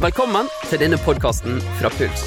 Velkommen 0.00 0.46
til 0.70 0.80
denne 0.80 0.96
podkasten 1.04 1.58
fra 1.76 1.90
Puls. 1.92 2.22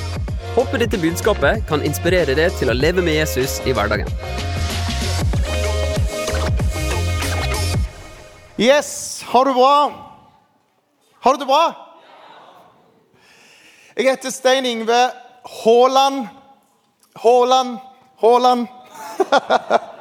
Håper 0.53 0.83
dette 0.83 0.99
budskapet 1.01 1.63
kan 1.65 1.81
inspirere 1.81 2.35
deg 2.37 2.53
til 2.59 2.69
å 2.69 2.75
leve 2.77 3.01
med 3.01 3.15
Jesus 3.17 3.55
i 3.65 3.73
hverdagen. 3.73 4.05
Yes, 8.61 9.23
har 9.25 9.49
du 9.49 9.55
bra? 9.57 9.73
Har 11.25 11.33
du 11.33 11.41
det 11.41 11.49
bra? 11.49 11.63
Jeg 13.97 14.11
heter 14.11 14.35
Stein 14.37 14.69
Ingve 14.69 15.01
Haaland. 15.63 16.27
Haaland, 17.25 17.79
Haaland. 18.21 18.69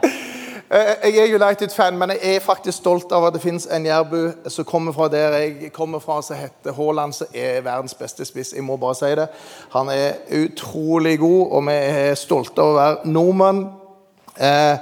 Eh, 0.73 1.13
Jeg 1.15 1.31
er 1.31 1.45
United-fan, 1.47 1.99
men 1.99 2.11
jeg 2.11 2.35
er 2.37 2.41
faktisk 2.41 2.79
stolt 2.79 3.13
av 3.13 3.27
at 3.27 3.35
det 3.35 3.43
finnes 3.43 3.67
en 3.71 3.85
jærbu 3.87 4.49
som 4.49 4.65
kommer 4.65 4.93
fra 4.93 5.09
der 5.09 5.35
jeg 5.37 5.73
kommer 5.73 5.99
fra, 5.99 6.23
som 6.23 6.37
heter 6.37 6.73
Haaland, 6.73 7.13
som 7.13 7.27
er 7.35 7.61
verdens 7.61 7.95
beste 7.95 8.25
spiss. 8.25 8.53
Jeg 8.57 8.65
må 8.65 8.77
bare 8.77 8.95
si 8.95 9.11
det. 9.19 9.27
Han 9.73 9.89
er 9.89 10.13
utrolig 10.45 11.19
god, 11.19 11.51
og 11.53 11.67
vi 11.67 11.73
er 11.73 12.15
stolte 12.15 12.63
av 12.63 12.71
å 12.73 12.79
være 12.79 12.97
nordmenn. 13.13 13.67
Eh, 14.41 14.79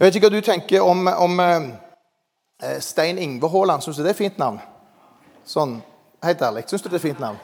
Jeg 0.00 0.06
vet 0.06 0.14
ikke 0.16 0.28
hva 0.30 0.36
du 0.36 0.40
tenker 0.40 0.80
om, 0.80 1.06
om 1.06 1.40
eh, 1.40 2.80
Stein 2.80 3.18
Ingve 3.18 3.48
Haaland. 3.52 3.82
Syns 3.82 3.96
du 3.96 4.02
det 4.02 4.10
er 4.14 4.18
fint 4.24 4.38
navn? 4.38 4.58
Sånn, 5.44 5.82
Helt 6.24 6.42
ærlig, 6.42 6.64
syns 6.68 6.82
du 6.82 6.88
det 6.88 6.98
er 6.98 7.04
fint 7.08 7.20
navn? 7.20 7.38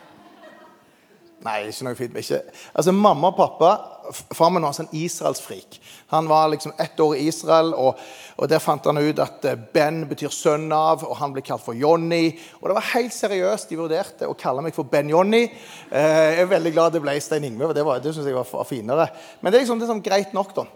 Nei, 1.45 1.67
ikke 1.69 1.84
noe 1.84 1.95
fint. 1.95 2.17
Ikke. 2.17 2.41
Altså, 2.75 2.92
Mamma 2.92 3.28
og 3.28 3.37
pappa 3.37 3.70
Far 4.12 4.51
min 4.51 4.62
var 4.65 4.73
en 4.73 4.78
sånn 4.78 4.95
israelsfrik. 4.96 5.78
Han 6.12 6.28
var 6.30 6.48
liksom 6.52 6.73
ett 6.78 7.01
år 7.01 7.16
i 7.16 7.27
Israel, 7.30 7.73
og, 7.74 7.98
og 8.37 8.48
der 8.51 8.62
fant 8.62 8.87
han 8.87 9.01
ut 9.01 9.20
at 9.23 9.45
eh, 9.48 9.59
Ben 9.74 10.05
betyr 10.09 10.33
sønn 10.34 10.70
av, 10.74 11.02
og 11.06 11.16
han 11.19 11.34
ble 11.34 11.42
kalt 11.47 11.64
for 11.64 11.74
Johnny. 11.78 12.30
Og 12.61 12.69
det 12.69 12.78
var 12.78 12.88
helt 12.92 13.14
seriøst. 13.16 13.69
De 13.70 13.80
vurderte 13.80 14.30
å 14.30 14.38
kalle 14.38 14.64
meg 14.64 14.77
for 14.77 14.89
Ben-Johnny. 14.91 15.44
Eh, 15.91 16.25
jeg 16.36 16.47
er 16.47 16.50
veldig 16.55 16.75
glad 16.77 16.97
det 16.97 17.03
ble 17.05 17.19
Stein 17.22 17.48
Ingve, 17.48 17.70
for 17.70 17.77
det, 17.77 17.86
det 18.06 18.14
synes 18.14 18.31
jeg 18.31 18.39
var 18.39 18.69
finere. 18.69 19.11
Men 19.41 19.53
det 19.53 19.58
er 19.58 19.66
liksom 19.66 19.83
det 19.83 19.89
er 19.89 19.94
sånn 19.97 20.06
greit 20.06 20.36
nok, 20.36 20.55
da. 20.56 20.66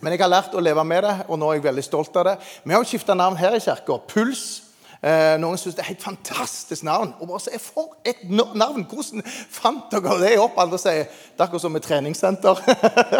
Men 0.00 0.14
jeg 0.14 0.22
har 0.22 0.32
lært 0.32 0.54
å 0.56 0.62
leve 0.64 0.84
med 0.86 1.04
det, 1.04 1.14
og 1.28 1.36
nå 1.40 1.50
er 1.50 1.58
jeg 1.58 1.68
veldig 1.68 1.84
stolt 1.84 2.14
av 2.16 2.30
det. 2.30 2.38
Vi 2.64 2.72
har 2.72 2.80
jo 2.80 2.88
skifta 2.88 3.16
navn 3.18 3.36
her 3.40 3.58
i 3.58 3.60
kirka. 3.60 3.98
Puls. 4.08 4.69
Eh, 5.00 5.36
noen 5.40 5.56
syns 5.56 5.76
det 5.78 5.84
er 5.86 5.94
et 5.94 6.02
fantastisk 6.04 6.84
navn. 6.84 7.14
Og 7.20 7.28
bare 7.30 7.40
sier, 7.40 7.58
For 7.62 7.94
et 8.04 8.20
navn! 8.28 8.84
Hvordan 8.90 9.22
fant 9.24 9.86
dere 9.92 10.18
det 10.20 10.34
opp? 10.42 10.58
Andre 10.60 10.78
sier 10.80 11.06
det 11.06 11.40
er 11.40 11.46
akkurat 11.46 11.64
som 11.64 11.76
et 11.78 11.86
treningssenter. 11.86 12.60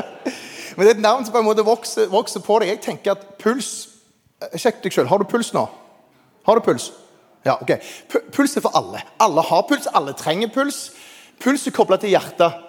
Men 0.76 0.84
det 0.86 0.90
er 0.90 0.96
et 0.98 1.02
navn 1.04 1.24
som 1.24 1.32
på 1.34 1.40
en 1.40 1.48
måte 1.48 1.64
vokser, 1.66 2.10
vokser 2.12 2.44
på 2.44 2.58
deg. 2.60 2.74
Jeg 2.74 2.82
tenker 2.84 3.16
at 3.16 3.24
puls 3.40 3.70
eh, 4.44 4.58
Sjekk 4.60 4.82
deg 4.84 4.92
sjøl. 4.94 5.08
Har 5.10 5.22
du 5.22 5.28
puls 5.30 5.52
nå? 5.56 5.64
Har 6.46 6.60
du 6.60 6.64
puls? 6.68 6.90
Ja, 7.48 7.54
ok. 7.62 7.72
Pu- 8.12 8.26
Puls 8.36 8.52
er 8.56 8.64
for 8.66 8.76
alle. 8.76 9.00
Alle 9.24 9.42
har 9.48 9.62
puls. 9.68 9.88
Alle 9.96 10.12
trenger 10.16 10.52
puls. 10.52 10.90
Puls 11.40 11.64
er 11.66 11.72
kobla 11.76 11.96
til 12.00 12.12
hjertet. 12.12 12.66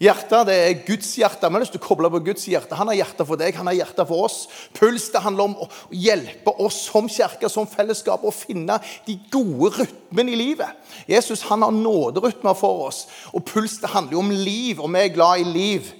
Hjertet 0.00 0.46
det 0.48 0.54
er 0.56 0.78
Guds 0.86 1.10
hjerte. 1.20 1.44
Vi 1.44 1.58
har 1.58 1.60
lyst 1.60 1.74
til 1.74 1.82
å 1.82 1.84
koble 1.84 2.08
på 2.08 2.22
Guds 2.30 2.46
hjerte. 2.48 2.76
Han 2.78 2.88
har 2.88 2.96
hjerte 3.02 3.24
for 3.28 3.36
deg, 3.36 3.52
han 3.60 3.68
har 3.68 3.76
hjerte 3.76 4.06
for 4.08 4.24
oss. 4.30 4.38
Puls 4.72 5.10
det 5.12 5.20
handler 5.20 5.50
om 5.50 5.56
å 5.60 5.66
hjelpe 5.92 6.54
oss 6.64 6.78
som 6.86 7.08
kirke, 7.10 7.50
som 7.52 7.68
fellesskap, 7.68 8.24
å 8.24 8.32
finne 8.32 8.78
de 9.04 9.18
gode 9.28 9.74
rytmene 9.82 10.32
i 10.32 10.38
livet. 10.40 10.78
Jesus 11.04 11.44
han 11.50 11.66
har 11.66 11.74
nåderytmer 11.76 12.56
for 12.56 12.86
oss. 12.86 13.02
Og 13.36 13.44
puls 13.44 13.76
det 13.82 13.92
handler 13.92 14.16
jo 14.16 14.22
om 14.22 14.32
liv, 14.32 14.80
og 14.80 14.88
vi 14.94 15.02
er 15.02 15.12
glad 15.12 15.42
i 15.42 15.50
liv. 15.50 15.90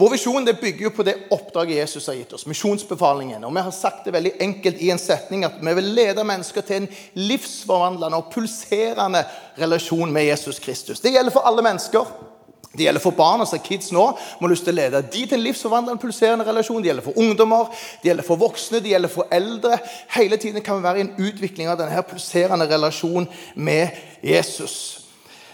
Vår 0.00 0.10
visjon 0.14 0.48
det 0.48 0.56
bygger 0.58 0.86
jo 0.86 0.90
på 0.96 1.04
det 1.06 1.14
oppdraget 1.30 1.76
Jesus 1.76 2.08
har 2.08 2.16
gitt 2.16 2.32
oss, 2.32 2.46
misjonsbefalingen. 2.48 3.44
Og 3.44 3.54
Vi 3.54 3.64
har 3.66 3.76
sagt 3.76 4.08
det 4.08 4.14
veldig 4.16 4.32
enkelt 4.40 4.82
i 4.82 4.90
en 4.90 4.98
setning 4.98 5.44
at 5.46 5.60
vi 5.60 5.74
vil 5.76 5.92
lede 5.94 6.24
mennesker 6.26 6.64
til 6.66 6.80
en 6.80 6.90
livsforvandlende 7.20 8.18
og 8.18 8.32
pulserende 8.32 9.22
relasjon 9.60 10.10
med 10.10 10.26
Jesus 10.26 10.58
Kristus. 10.58 11.04
Det 11.04 11.12
gjelder 11.14 11.36
for 11.36 11.46
alle 11.46 11.62
mennesker. 11.62 12.29
Det 12.72 12.84
gjelder 12.84 13.02
for 13.02 13.10
barn, 13.10 13.40
altså 13.42 13.58
kids 13.58 13.90
nå. 13.92 14.04
må 14.40 14.48
lyst 14.48 14.62
til 14.62 14.76
å 14.76 14.78
lede 14.78 15.02
de 15.02 15.24
til 15.26 15.34
en 15.34 15.42
livsforvandlende, 15.42 15.98
pulserende 15.98 16.46
relasjon. 16.46 16.78
Det 16.82 16.92
gjelder 16.92 17.06
for 17.08 17.18
ungdommer, 17.18 17.66
det 18.02 18.12
gjelder 18.12 18.26
for 18.28 18.38
voksne, 18.38 18.78
det 18.78 18.92
gjelder 18.92 19.10
for 19.10 19.26
eldre. 19.34 19.78
Hele 20.14 20.38
tiden 20.38 20.62
kan 20.62 20.78
vi 20.78 20.86
være 20.86 21.02
i 21.02 21.06
en 21.08 21.14
utvikling 21.18 21.68
av 21.68 21.80
denne 21.80 22.02
pulserende 22.06 22.70
relasjonen 22.70 23.26
med 23.56 23.98
Jesus. 24.22 25.00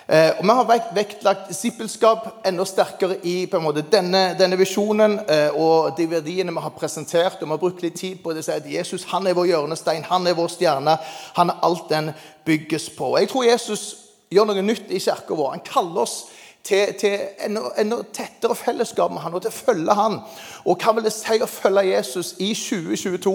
Eh, 0.09 0.37
og 0.39 0.45
Vi 0.45 0.55
har 0.59 0.69
vekt, 0.69 0.93
vektlagt 0.95 1.49
disippelskap 1.49 2.47
enda 2.47 2.65
sterkere 2.65 3.17
i 3.25 3.49
måte, 3.59 3.83
denne, 3.91 4.37
denne 4.39 4.59
visjonen 4.61 5.19
eh, 5.27 5.51
og 5.51 5.97
de 5.97 6.07
verdiene 6.11 6.53
vi 6.53 6.63
har 6.63 6.77
presentert. 6.77 7.41
og 7.41 7.49
Vi 7.49 7.51
har 7.51 7.65
brukt 7.65 7.83
litt 7.83 7.97
tid 7.97 8.21
på 8.23 8.33
det 8.33 8.49
at 8.49 8.71
Jesus 8.71 9.05
han 9.11 9.27
er 9.27 9.35
vår 9.35 9.47
hjørnestein, 9.47 10.05
han 10.05 10.27
er 10.27 10.35
vår 10.35 10.49
stjerne. 10.49 10.99
Han 11.35 11.51
er 11.51 11.63
alt 11.63 11.89
den 11.89 12.13
bygges 12.45 12.91
på. 12.91 13.17
Jeg 13.19 13.29
tror 13.29 13.45
Jesus 13.45 13.97
gjør 14.31 14.47
noe 14.47 14.63
nytt 14.63 14.91
i 14.91 15.01
kirka 15.01 15.35
vår. 15.35 15.51
Han 15.57 15.65
kaller 15.65 16.05
oss 16.05 16.27
til, 16.67 16.95
til 16.99 17.19
enda, 17.79 18.01
tettere 18.13 18.57
fellesskap 18.59 19.13
med 19.13 19.23
han 19.23 19.35
og 19.35 19.43
til 19.45 19.53
å 19.53 19.55
følge 19.55 19.95
han. 19.95 20.19
Og 20.67 20.83
hva 20.83 20.95
vil 20.97 21.07
det 21.07 21.13
si 21.15 21.39
å 21.43 21.49
følge 21.51 21.85
Jesus 21.93 22.33
i 22.43 22.51
2022? 22.59 23.35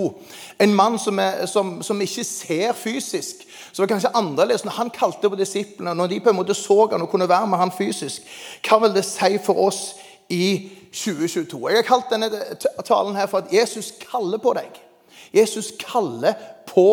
En 0.66 0.76
mann 0.76 1.00
som, 1.00 1.20
er, 1.24 1.46
som, 1.48 1.78
som 1.86 2.04
ikke 2.04 2.26
ser 2.28 2.76
fysisk. 2.76 3.46
Så 3.72 3.84
var 3.84 3.94
kanskje 3.94 4.14
annerledes 4.18 4.66
når 4.68 4.78
han 4.82 4.94
kalte 4.96 5.32
på 5.32 5.40
disiplene, 5.40 5.96
når 5.96 6.12
de 6.12 6.20
på 6.20 6.34
en 6.34 6.40
måte 6.42 6.58
så 6.58 6.84
han 6.92 7.06
og 7.06 7.12
kunne 7.12 7.30
være 7.30 7.48
med 7.48 7.62
han 7.62 7.74
fysisk. 7.76 8.28
Hva 8.68 8.82
vil 8.84 8.96
det 8.98 9.08
si 9.08 9.38
for 9.44 9.64
oss 9.68 9.82
i 10.30 10.70
2022? 10.92 11.62
Jeg 11.72 11.84
har 11.84 11.88
kalt 11.88 12.12
denne 12.12 12.32
talen 12.84 13.16
her 13.16 13.32
for 13.32 13.46
at 13.46 13.54
Jesus 13.54 13.94
kaller 14.12 14.44
på 14.44 14.58
deg. 14.60 14.82
Jesus 15.32 15.72
kaller 15.80 16.36
på 16.68 16.90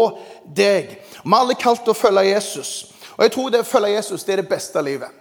deg. 0.47 0.95
Vi 1.25 1.33
er 1.35 1.41
alle 1.41 1.59
kalt 1.59 1.91
å 1.91 1.99
følge 1.99 2.29
Jesus. 2.31 2.93
Og 3.17 3.25
jeg 3.27 3.35
tror 3.35 3.51
det 3.51 3.65
å 3.65 3.67
følge 3.67 3.97
Jesus 3.97 4.23
det 4.23 4.37
er 4.37 4.45
det 4.45 4.53
beste 4.53 4.79
av 4.79 4.87
livet. 4.87 5.18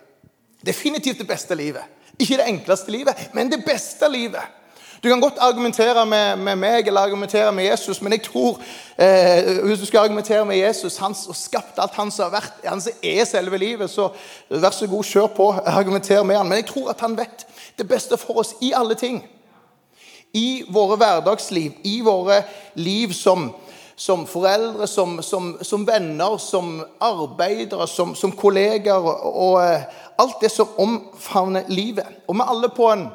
Definitivt 0.68 1.24
det 1.24 1.28
beste 1.28 1.56
livet. 1.56 1.88
Ikke 2.20 2.38
det 2.38 2.48
enkleste 2.50 2.92
livet, 2.92 3.30
men 3.34 3.52
det 3.52 3.64
beste 3.66 4.10
livet. 4.12 4.44
Du 5.04 5.10
kan 5.10 5.22
godt 5.22 5.38
argumentere 5.38 6.06
med, 6.06 6.36
med 6.36 6.56
meg 6.56 6.88
eller 6.88 7.02
argumentere 7.02 7.52
med 7.52 7.64
Jesus, 7.64 8.02
men 8.02 8.12
jeg 8.12 8.22
tror 8.22 8.62
eh, 8.98 9.60
hvis 9.66 9.80
du 9.80 9.86
skal 9.86 10.00
argumentere 10.00 10.46
med 10.46 10.58
Jesus, 10.58 10.98
han 10.98 11.16
som 11.16 11.34
skapte 11.34 11.82
alt, 11.82 11.94
han 11.94 12.12
som 12.12 12.26
har 12.26 12.40
vært, 12.40 12.64
han 12.66 12.82
som 12.82 12.94
er 13.04 13.26
selve 13.30 13.58
livet, 13.62 13.90
så 13.90 14.10
vær 14.50 14.74
så 14.74 14.88
god, 14.90 15.04
kjør 15.04 15.28
på. 15.38 15.52
Argumenter 15.80 16.24
med 16.24 16.38
han. 16.38 16.50
Men 16.50 16.64
jeg 16.64 16.70
tror 16.72 16.90
at 16.90 17.02
han 17.06 17.18
vet 17.18 17.46
det 17.78 17.88
beste 17.88 18.18
for 18.18 18.42
oss 18.42 18.56
i 18.62 18.74
alle 18.74 18.98
ting. 18.98 19.22
I 20.34 20.64
våre 20.74 20.98
hverdagsliv, 20.98 21.78
i 21.84 22.02
våre 22.02 22.42
liv 22.76 23.14
som, 23.14 23.52
som 23.98 24.28
foreldre, 24.30 24.88
som, 24.88 25.22
som, 25.24 25.58
som, 25.62 25.86
venner, 25.88 26.38
som 26.38 26.84
arbeidere, 27.02 27.88
som, 27.88 28.14
som 28.16 28.32
kolleger 28.38 28.94
og, 28.94 29.24
og 29.26 29.56
eh, 29.64 29.88
alt 30.22 30.38
det 30.42 30.52
som 30.54 30.76
omfavner 30.78 31.66
livet. 31.74 32.06
Og 32.28 32.38
vi 32.38 32.46
er 32.46 32.52
alle 32.54 32.70
på 32.70 32.92
en 32.94 33.08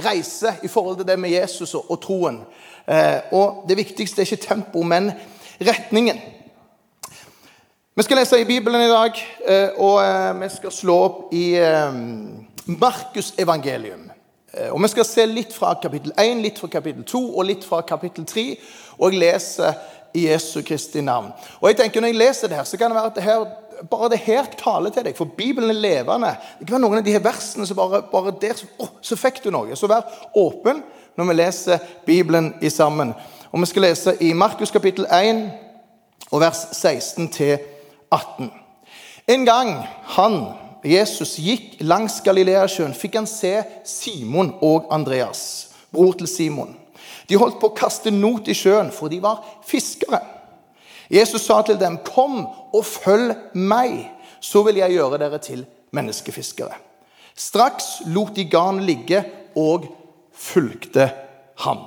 reise 0.00 0.54
i 0.64 0.68
forhold 0.72 0.96
til 0.96 1.08
det 1.10 1.18
med 1.20 1.34
Jesus 1.36 1.74
og, 1.74 1.90
og 1.92 2.00
troen. 2.00 2.40
Eh, 2.88 3.36
og 3.36 3.68
det 3.68 3.76
viktigste 3.76 4.24
er 4.24 4.30
ikke 4.32 4.48
tempo, 4.48 4.82
men 4.82 5.12
retningen. 5.60 6.24
Vi 7.98 8.02
skal 8.06 8.22
lese 8.22 8.40
i 8.40 8.48
Bibelen 8.48 8.80
i 8.80 8.92
dag, 8.92 9.24
eh, 9.44 9.68
og 9.76 10.00
eh, 10.06 10.40
vi 10.40 10.48
skal 10.56 10.72
slå 10.72 11.00
opp 11.04 11.34
i 11.36 11.50
eh, 11.60 12.00
Markus 12.80 13.34
evangelium. 13.38 14.08
Eh, 14.52 14.72
Og 14.72 14.82
Vi 14.82 14.88
skal 14.88 15.04
se 15.04 15.26
litt 15.26 15.52
fra 15.52 15.74
kapittel 15.82 16.12
1, 16.16 16.40
litt 16.42 16.58
fra 16.58 16.68
kapittel 16.68 17.04
2 17.04 17.20
og 17.36 17.44
litt 17.44 17.64
fra 17.64 17.82
kapittel 17.82 18.24
3. 18.24 18.46
Og 18.98 19.12
jeg 19.12 19.20
leser 19.20 19.74
i 20.14 20.26
Jesu 20.28 20.62
Kristi 20.62 21.00
navn. 21.00 21.32
Og 21.60 21.68
jeg 21.68 21.76
tenker 21.76 22.00
Når 22.00 22.08
jeg 22.08 22.16
leser 22.18 22.48
det 22.48 22.56
her, 22.56 22.64
så 22.64 22.76
kan 22.76 22.90
det 22.90 22.96
være 22.96 23.06
at 23.06 23.14
det 23.14 23.22
her, 23.22 23.44
bare 23.90 24.10
det 24.10 24.18
her 24.18 24.44
taler 24.58 24.90
til 24.90 25.04
deg. 25.04 25.16
For 25.16 25.24
Bibelen 25.24 25.70
er 25.70 25.80
levende. 25.80 26.34
Det 26.58 26.66
kan 26.66 26.74
være 26.78 26.84
noen 26.86 27.00
av 27.00 27.04
de 27.04 27.12
her 27.12 27.24
versene 27.24 27.66
som 27.66 27.76
bare, 27.76 28.02
bare 28.12 28.34
der 28.40 28.54
så, 28.54 28.66
oh, 28.78 28.88
så 29.02 29.16
fikk 29.16 29.42
du 29.44 29.50
noe. 29.50 29.76
Så 29.76 29.90
vær 29.90 30.06
åpen 30.36 30.82
når 31.18 31.30
vi 31.30 31.34
leser 31.34 31.78
Bibelen 32.06 32.54
i 32.62 32.70
sammen. 32.70 33.14
Og 33.52 33.60
Vi 33.60 33.66
skal 33.66 33.82
lese 33.82 34.16
i 34.20 34.32
Markus 34.32 34.70
kapittel 34.70 35.06
1 35.10 35.50
og 36.30 36.40
vers 36.40 36.66
16 36.72 37.28
til 37.28 37.58
18. 38.12 38.50
En 39.28 39.44
gang 39.44 39.74
han, 40.04 40.44
Jesus, 40.84 41.36
gikk 41.36 41.80
langs 41.80 42.20
Galileasjøen, 42.24 42.94
fikk 42.94 43.18
han 43.18 43.26
se 43.26 43.58
Simon 43.84 44.54
og 44.62 44.86
Andreas, 44.94 45.68
bror 45.92 46.12
til 46.12 46.28
Simon. 46.28 46.77
De 47.28 47.36
holdt 47.36 47.58
på 47.60 47.70
å 47.70 47.76
kaste 47.76 48.10
not 48.10 48.48
i 48.48 48.56
sjøen, 48.56 48.90
for 48.92 49.12
de 49.12 49.20
var 49.22 49.42
fiskere. 49.66 50.20
Jesus 51.10 51.42
sa 51.42 51.62
til 51.62 51.80
dem, 51.80 51.98
'Kom 51.98 52.46
og 52.46 52.84
følg 52.84 53.36
meg, 53.54 54.10
så 54.40 54.62
vil 54.62 54.76
jeg 54.76 54.92
gjøre 54.92 55.18
dere 55.18 55.38
til 55.38 55.66
menneskefiskere.' 55.92 56.76
Straks 57.34 58.02
lot 58.06 58.36
de 58.36 58.44
garnet 58.44 58.84
ligge 58.84 59.24
og 59.56 59.86
fulgte 60.32 61.12
ham. 61.56 61.78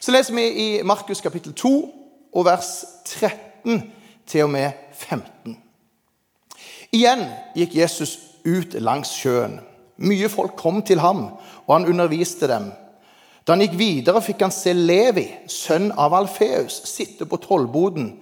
Så 0.00 0.12
leser 0.12 0.34
vi 0.34 0.48
i 0.48 0.82
Markus 0.82 1.20
kapittel 1.20 1.52
2 1.52 1.94
og 2.32 2.44
vers 2.44 2.84
13 3.04 3.92
til 4.26 4.42
og 4.42 4.50
med 4.50 4.72
15. 4.92 5.56
Igjen 6.92 7.24
gikk 7.54 7.74
Jesus 7.74 8.18
ut 8.44 8.74
langs 8.82 9.12
sjøen. 9.14 9.60
Mye 9.96 10.28
folk 10.28 10.56
kom 10.56 10.82
til 10.82 11.00
ham, 11.00 11.26
og 11.66 11.74
han 11.76 11.86
underviste 11.86 12.48
dem. 12.48 12.72
Da 13.50 13.56
han 13.56 13.64
gikk 13.64 13.80
videre, 13.80 14.20
fikk 14.22 14.44
han 14.44 14.52
se 14.54 14.70
Levi, 14.70 15.24
sønn 15.50 15.88
av 15.98 16.14
Alfeus, 16.14 16.76
sitte 16.86 17.26
på 17.26 17.40
tollboden. 17.42 18.12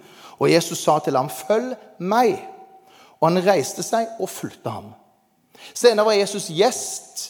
Og 0.41 0.49
Jesus 0.49 0.81
sa 0.81 0.97
til 0.99 1.17
ham, 1.17 1.29
'Følg 1.29 1.75
meg.' 1.99 2.39
og 3.19 3.27
han 3.29 3.45
reiste 3.45 3.83
seg 3.83 4.07
og 4.19 4.29
fulgte 4.29 4.71
ham. 4.73 4.93
Senere 5.73 6.05
var 6.05 6.17
Jesus 6.17 6.47
gjest 6.47 7.25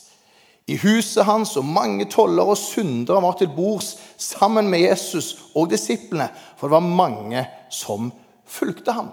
i 0.70 0.78
huset 0.78 1.26
hans, 1.26 1.58
og 1.58 1.66
mange 1.66 2.06
tollere 2.06 2.54
og 2.54 2.58
syndere 2.58 3.22
var 3.22 3.36
til 3.38 3.50
bords 3.56 3.98
sammen 4.18 4.70
med 4.70 4.80
Jesus 4.80 5.36
og 5.56 5.70
disiplene, 5.70 6.30
for 6.58 6.68
det 6.68 6.72
var 6.72 6.80
mange 6.80 7.48
som 7.70 8.14
fulgte 8.46 8.92
ham. 8.92 9.10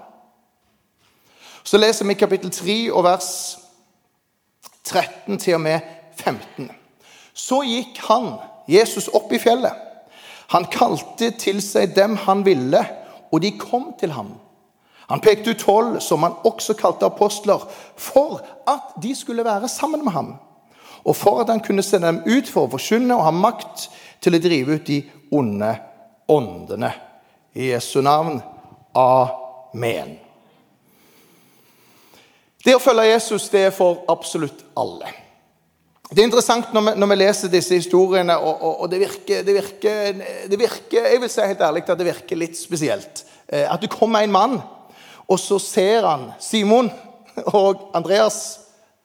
Så 1.65 1.77
leser 1.77 2.07
vi 2.07 2.15
kapittel 2.15 2.51
3 2.51 2.93
og 2.93 3.05
vers 3.05 3.59
13 4.85 5.39
til 5.39 5.55
og 5.55 5.61
med 5.61 5.81
15. 6.17 6.71
Så 7.35 7.63
gikk 7.67 7.99
han, 8.09 8.37
Jesus, 8.69 9.09
opp 9.09 9.33
i 9.33 9.39
fjellet. 9.39 9.73
Han 10.55 10.67
kalte 10.71 11.33
til 11.39 11.63
seg 11.63 11.95
dem 11.97 12.17
han 12.27 12.45
ville, 12.47 12.83
og 13.33 13.43
de 13.43 13.53
kom 13.59 13.93
til 13.99 14.15
ham. 14.15 14.35
Han 15.11 15.23
pekte 15.23 15.55
ut 15.55 15.63
tolv, 15.63 16.01
som 16.03 16.23
han 16.27 16.35
også 16.47 16.75
kalte 16.79 17.07
apostler, 17.07 17.63
for 17.97 18.41
at 18.67 18.97
de 19.03 19.15
skulle 19.15 19.45
være 19.47 19.69
sammen 19.71 20.05
med 20.05 20.13
ham, 20.13 20.35
og 21.05 21.17
for 21.17 21.41
at 21.41 21.51
han 21.51 21.63
kunne 21.63 21.83
sende 21.83 22.11
dem 22.11 22.23
ut 22.27 22.49
for 22.51 22.67
å 22.67 22.73
forkynne 22.75 23.15
og 23.15 23.27
ha 23.27 23.35
makt 23.35 23.87
til 24.23 24.35
å 24.35 24.43
drive 24.43 24.79
ut 24.79 24.87
de 24.87 25.03
onde 25.35 25.77
åndene. 26.29 26.93
I 27.55 27.71
Jesu 27.71 28.01
navn. 28.03 28.41
Amen. 28.97 30.17
Det 32.65 32.75
å 32.75 32.83
følge 32.83 33.07
Jesus 33.07 33.47
det 33.53 33.69
er 33.69 33.75
for 33.75 34.03
absolutt 34.11 34.65
alle. 34.77 35.13
Det 36.07 36.23
er 36.23 36.29
interessant 36.29 36.71
når 36.75 36.85
vi, 36.87 36.93
når 37.03 37.09
vi 37.11 37.17
leser 37.19 37.51
disse 37.51 37.75
historiene, 37.81 38.37
og, 38.39 38.61
og, 38.63 38.75
og 38.85 38.91
det, 38.91 39.01
virker, 39.03 39.43
det, 39.43 39.55
virker, 39.57 40.21
det, 40.51 40.59
virker, 40.61 41.09
Jeg 41.11 41.21
vil 41.21 41.33
si 41.33 41.41
helt 41.43 41.65
ærlig 41.67 41.83
at 41.83 41.99
det 41.99 42.07
virker 42.07 42.39
litt 42.39 42.59
spesielt. 42.59 43.25
Eh, 43.49 43.67
at 43.67 43.83
det 43.83 43.91
kommer 43.91 44.23
en 44.23 44.33
mann, 44.35 44.61
og 45.27 45.41
så 45.43 45.59
ser 45.59 46.07
han 46.07 46.31
Simon 46.39 46.93
og 47.59 47.91
Andreas 47.95 48.61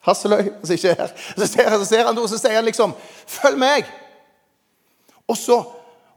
Hasseløy 0.06 0.48
som 0.62 0.74
ikke 0.74 0.94
er 0.94 1.02
her. 1.02 1.12
Så 1.36 1.46
ser, 1.46 1.68
han, 1.68 1.78
så 1.82 1.90
ser 1.90 2.06
han 2.06 2.18
og 2.18 2.30
så 2.30 2.38
sier 2.38 2.58
han 2.58 2.66
liksom 2.66 2.94
'Følg 3.26 3.58
meg!' 3.58 3.90
Og 5.28 5.36
så, 5.36 5.62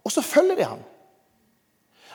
og 0.04 0.12
så 0.12 0.22
følger 0.22 0.56
de 0.56 0.64
han. 0.66 0.82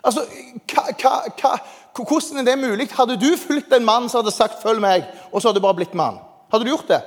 Altså, 0.04 0.24
hva, 0.72 0.82
hva, 0.98 1.12
hva, 1.40 1.58
Hvordan 1.94 2.40
er 2.40 2.44
det 2.44 2.58
mulig? 2.58 2.88
Hadde 2.92 3.18
du 3.20 3.36
fulgt 3.36 3.72
en 3.72 3.84
mann 3.84 4.08
som 4.08 4.22
hadde 4.22 4.34
sagt 4.34 4.62
'følg 4.62 4.80
meg', 4.80 5.06
og 5.32 5.42
så 5.42 5.48
hadde 5.48 5.58
du 5.58 5.66
bare 5.66 5.78
blitt 5.78 5.94
mann? 5.94 6.18
Hadde 6.50 6.64
du 6.64 6.70
gjort 6.70 6.88
det? 6.88 7.02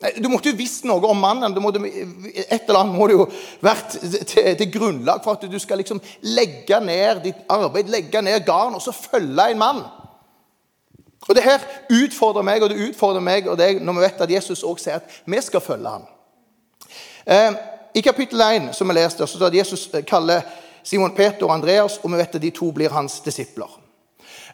Du 0.00 0.30
måtte 0.32 0.48
jo 0.48 0.56
visst 0.56 0.86
noe 0.88 1.04
om 1.04 1.18
mannen. 1.20 1.52
Måtte, 1.60 1.82
et 1.84 2.62
eller 2.64 2.78
annet 2.80 2.96
må 2.96 3.08
det 3.10 3.18
jo 3.18 3.26
vært 3.60 3.98
til, 4.00 4.54
til, 4.56 4.68
grunnlag 4.72 5.20
for 5.24 5.36
at 5.36 5.44
du 5.44 5.58
skal 5.60 5.82
liksom 5.82 6.00
legge 6.24 6.78
ned 6.80 7.20
ditt 7.26 7.42
arbeid, 7.52 7.90
legge 7.92 8.22
ned 8.24 8.46
garn, 8.46 8.78
og 8.78 8.80
så 8.80 8.94
følge 8.96 9.50
en 9.50 9.60
mann. 9.60 9.82
Og 11.28 11.34
Det 11.36 11.44
her 11.44 11.66
utfordrer 11.92 12.46
meg 12.46 12.62
og 12.64 12.72
det 12.72 12.80
utfordrer 12.88 13.20
meg 13.20 13.48
og 13.48 13.58
deg 13.60 13.82
når 13.84 13.98
vi 13.98 14.06
vet 14.06 14.24
at 14.24 14.32
Jesus 14.32 14.64
også 14.64 14.84
sier 14.86 15.02
at 15.02 15.20
vi 15.28 15.42
skal 15.44 15.60
følge 15.60 15.92
ham. 15.92 16.08
Eh, 17.26 17.60
I 17.94 18.00
kapittel 18.00 18.40
1 18.40 18.72
som 18.74 18.88
vi 18.88 18.96
leste, 18.96 19.26
så 19.26 19.36
står 19.36 19.50
det 19.50 19.60
at 19.60 19.66
Jesus 19.66 19.88
kaller 20.08 20.48
Simon 20.82 21.12
Peter 21.14 21.44
og 21.44 21.54
Andreas, 21.54 21.98
og 22.02 22.10
vi 22.10 22.16
vet 22.16 22.34
at 22.34 22.42
de 22.42 22.50
to 22.50 22.70
blir 22.72 22.88
hans 22.88 23.20
disipler. 23.20 23.79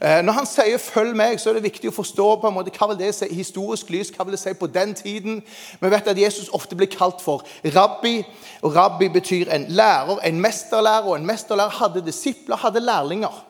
Eh, 0.03 0.23
når 0.23 0.33
han 0.33 0.47
sier 0.47 0.79
'følg 0.79 1.17
meg', 1.17 1.41
så 1.41 1.51
er 1.51 1.55
det 1.55 1.63
viktig 1.63 1.89
å 1.91 1.95
forstå 1.95 2.41
på 2.41 2.49
en 2.49 2.55
måte, 2.55 2.71
hva 2.79 2.89
vil 2.89 2.99
det 2.99 3.15
si 3.15 3.35
historisk 3.35 3.91
lys, 3.91 4.11
hva 4.11 4.25
vil 4.25 4.33
det 4.33 4.41
si 4.41 4.53
på 4.53 4.67
den 4.67 4.95
tiden. 4.95 5.43
Vi 5.81 5.91
vet 5.91 6.09
at 6.09 6.19
Jesus 6.19 6.49
ofte 6.49 6.77
blir 6.77 6.87
kalt 6.87 7.21
for 7.21 7.43
rabbi. 7.65 8.25
og 8.63 8.77
Rabbi 8.77 9.09
betyr 9.09 9.53
en 9.55 9.67
lærer, 9.69 10.19
en 10.25 10.41
mesterlærer. 10.41 11.07
Og 11.07 11.17
en 11.17 11.27
mesterlærer 11.27 11.71
hadde 11.71 12.07
disipler, 12.07 12.57
hadde 12.57 12.81
lærlinger. 12.81 13.45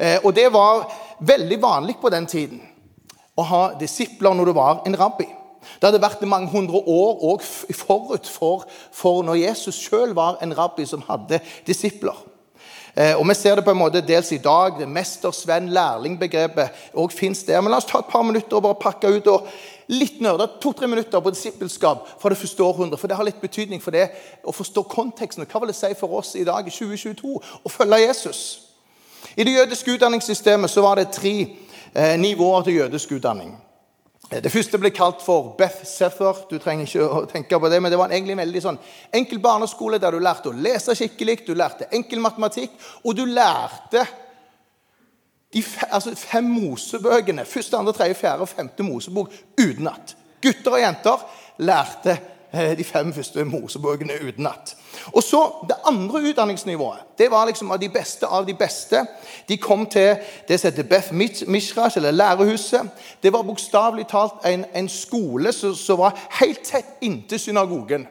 Eh, 0.00 0.18
og 0.24 0.34
det 0.34 0.52
var 0.52 0.92
veldig 1.20 1.62
vanlig 1.62 1.96
på 2.00 2.08
den 2.08 2.26
tiden 2.26 2.62
å 3.36 3.42
ha 3.42 3.62
disipler 3.80 4.34
når 4.34 4.44
du 4.44 4.52
var 4.52 4.82
en 4.86 4.98
rabbi. 5.00 5.26
Det 5.80 5.88
hadde 5.88 6.02
vært 6.02 6.22
mange 6.26 6.48
hundre 6.48 6.80
år 6.86 7.42
forut 7.74 8.26
for, 8.26 8.64
for 8.92 9.22
når 9.22 9.34
Jesus 9.34 9.74
sjøl 9.74 10.14
var 10.14 10.38
en 10.42 10.58
rabbi 10.58 10.86
som 10.86 11.02
hadde 11.08 11.40
disipler. 11.66 12.27
Eh, 12.98 13.14
og 13.18 13.28
Vi 13.28 13.34
ser 13.34 13.54
det 13.54 13.64
på 13.64 13.70
en 13.70 13.78
måte 13.78 14.00
dels 14.00 14.32
i 14.32 14.38
dag. 14.38 14.78
det 14.78 14.88
Mester-svenn-lærling-begrepet 14.88 16.70
òg 16.94 17.12
fins 17.12 17.44
der. 17.44 17.60
Men 17.60 17.70
la 17.70 17.76
oss 17.76 17.84
ta 17.84 17.98
et 17.98 18.10
par 18.10 18.22
minutter 18.22 18.56
og 18.56 18.62
bare 18.62 18.74
pakke 18.74 19.16
ut 19.16 19.26
og 19.26 19.46
litt 19.88 20.20
nerder. 20.20 20.48
To-tre 20.60 20.88
minutter 20.88 21.20
på 21.20 21.30
disippelskap 21.30 22.20
fra 22.20 22.28
det 22.28 22.38
første 22.38 22.62
århundret. 22.62 22.98
For 22.98 23.06
det 23.06 23.16
har 23.16 23.24
litt 23.24 23.40
betydning 23.40 23.82
for 23.82 23.90
det 23.90 24.10
å 24.44 24.52
forstå 24.52 24.82
konteksten. 24.82 25.46
Hva 25.46 25.60
vil 25.60 25.68
det 25.68 25.76
si 25.76 25.94
for 25.94 26.18
oss 26.18 26.34
i 26.34 26.44
dag 26.44 26.66
i 26.66 26.70
2022 26.70 27.40
å 27.64 27.68
følge 27.68 28.06
Jesus? 28.06 28.60
I 29.36 29.44
det 29.44 29.54
jødiske 29.54 29.92
utdanningssystemet 29.92 30.70
så 30.70 30.82
var 30.82 30.96
det 30.96 31.12
tre 31.12 31.46
eh, 31.94 32.16
nivåer 32.18 32.62
til 32.62 32.74
jødisk 32.74 33.12
utdanning. 33.12 33.67
Det 34.28 34.50
første 34.52 34.76
ble 34.76 34.90
kalt 34.92 35.22
for 35.24 35.54
Beth 35.56 35.86
Sether. 35.88 36.42
Du 36.50 36.58
trenger 36.60 36.84
ikke 36.84 37.04
å 37.06 37.24
tenke 37.30 37.58
på 37.60 37.68
det, 37.72 37.78
men 37.80 37.92
det 37.92 37.98
var 38.00 38.12
egentlig 38.12 38.34
en 38.36 38.42
veldig 38.42 38.60
sånn 38.60 38.80
enkel 39.16 39.40
barneskole 39.40 40.00
der 40.02 40.12
du 40.12 40.20
lærte 40.20 40.50
å 40.50 40.56
lese 40.56 40.96
skikkelig, 40.98 41.38
du 41.46 41.54
lærte 41.56 41.88
enkel 41.96 42.20
matematikk, 42.20 42.74
og 43.08 43.16
du 43.16 43.24
lærte 43.24 44.04
de 45.56 45.62
altså 45.88 46.12
fem 46.12 46.44
Mosebøkene, 46.44 47.46
første, 47.48 47.78
andre, 47.78 47.94
tredje, 47.96 48.18
fjerde 48.20 48.44
og 48.44 48.52
femte 48.52 48.84
Mosebok 48.84 49.32
utenat. 49.56 50.12
Gutter 50.44 50.76
og 50.76 50.82
jenter 50.82 51.24
lærte 51.64 52.18
de 52.52 52.84
fem 52.84 53.12
første 53.12 53.44
Mosebøkene 53.44 54.12
utenat. 54.28 54.76
Og 55.12 55.22
så 55.22 55.66
Det 55.68 55.76
andre 55.86 56.30
utdanningsnivået 56.30 56.98
det 57.18 57.30
var 57.30 57.46
liksom 57.46 57.70
av 57.70 57.80
de 57.80 57.88
beste 57.88 58.26
av 58.26 58.46
de 58.46 58.54
beste. 58.54 59.06
De 59.48 59.56
kom 59.56 59.86
til 59.86 60.16
det 60.48 60.60
som 60.60 60.70
heter 60.70 60.82
Beth 60.82 61.12
Mishrash, 61.48 61.96
eller 61.96 62.10
lærehuset. 62.10 62.80
Det 63.22 63.32
var 63.32 63.42
bokstavelig 63.42 64.06
talt 64.06 64.32
en, 64.46 64.64
en 64.74 64.88
skole 64.88 65.52
som, 65.52 65.74
som, 65.74 65.98
var 65.98 66.28
helt 66.40 66.62
tett 66.64 66.86
inntil 67.00 67.40
synagogen. 67.40 68.06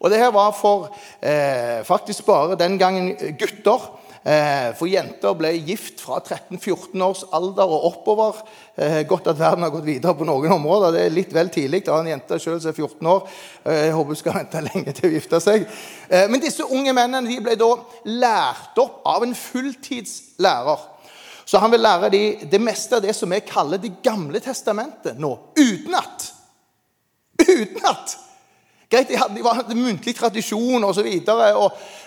Og 0.00 0.10
det 0.10 0.18
her 0.18 0.30
var 0.30 0.52
for 0.52 0.96
eh, 1.22 1.84
faktisk 1.84 2.26
bare 2.26 2.56
den 2.56 2.78
gangen 2.78 3.16
gutter. 3.38 3.98
Eh, 4.26 4.72
for 4.74 4.90
jenter 4.90 5.36
ble 5.38 5.52
gift 5.68 6.00
fra 6.02 6.16
13-14 6.18 7.02
års 7.06 7.20
alder 7.36 7.70
og 7.70 7.84
oppover. 7.92 8.40
Eh, 8.74 9.04
godt 9.06 9.28
at 9.30 9.38
verden 9.38 9.62
har 9.62 9.70
gått 9.70 9.86
videre 9.86 10.16
på 10.18 10.26
noen 10.26 10.56
områder. 10.56 10.96
Det 10.96 11.04
er 11.04 11.14
litt 11.14 11.34
vel 11.36 11.52
tidlig. 11.54 11.84
da 11.86 11.94
har 11.94 12.02
en 12.02 12.10
jente 12.10 12.40
selv 12.42 12.58
som 12.64 12.72
er 12.72 12.74
14 12.74 13.06
år. 13.12 13.22
Eh, 13.62 13.84
jeg 13.84 13.94
håper 13.94 14.16
hun 14.16 14.20
skal 14.22 14.38
vente 14.40 14.64
lenge 14.66 14.96
til 14.98 15.08
å 15.08 15.12
gifte 15.14 15.42
seg. 15.44 15.68
Men 16.10 16.42
disse 16.42 16.66
unge 16.66 16.94
mennene 16.96 17.38
ble 17.42 17.54
da 17.60 17.70
lært 18.10 18.82
opp 18.82 19.06
av 19.06 19.22
en 19.22 19.34
fulltidslærer. 19.34 20.84
Så 21.46 21.62
han 21.62 21.70
vil 21.70 21.86
lære 21.86 22.10
dem 22.10 22.48
det 22.50 22.60
meste 22.60 22.98
av 22.98 23.06
det 23.06 23.14
som 23.14 23.30
vi 23.30 23.38
kaller 23.46 23.78
Det 23.78 24.02
gamle 24.02 24.40
testamentet 24.42 25.20
nå. 25.22 25.36
Utenat! 25.54 26.32
Utenat! 27.46 28.25
Greit, 28.90 29.08
De 29.08 29.16
hadde, 29.18 29.34
de 29.34 29.54
hadde 29.54 29.78
muntlig 29.78 30.14
tradisjon 30.14 30.84
osv. 30.84 31.08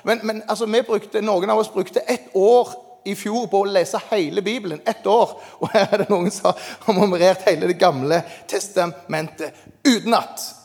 Men, 0.03 0.21
men 0.23 0.43
altså, 0.47 0.67
brukte, 0.87 1.21
noen 1.21 1.49
av 1.49 1.59
oss 1.59 1.73
brukte 1.73 1.99
ett 1.99 2.29
år 2.33 2.71
i 3.05 3.15
fjor 3.15 3.47
på 3.51 3.63
å 3.63 3.67
lese 3.67 3.99
hele 4.11 4.41
Bibelen. 4.41 4.81
Ett 4.85 5.07
år. 5.07 5.35
Og 5.59 5.73
her 5.73 5.87
er 5.91 6.03
det 6.03 6.09
noen 6.11 6.31
som 6.31 6.53
har 6.85 6.95
memorert 6.95 7.45
hele 7.47 7.67
Det 7.67 7.79
gamle 7.79 8.21
testamentet 8.47 9.55
utenat. 9.83 10.55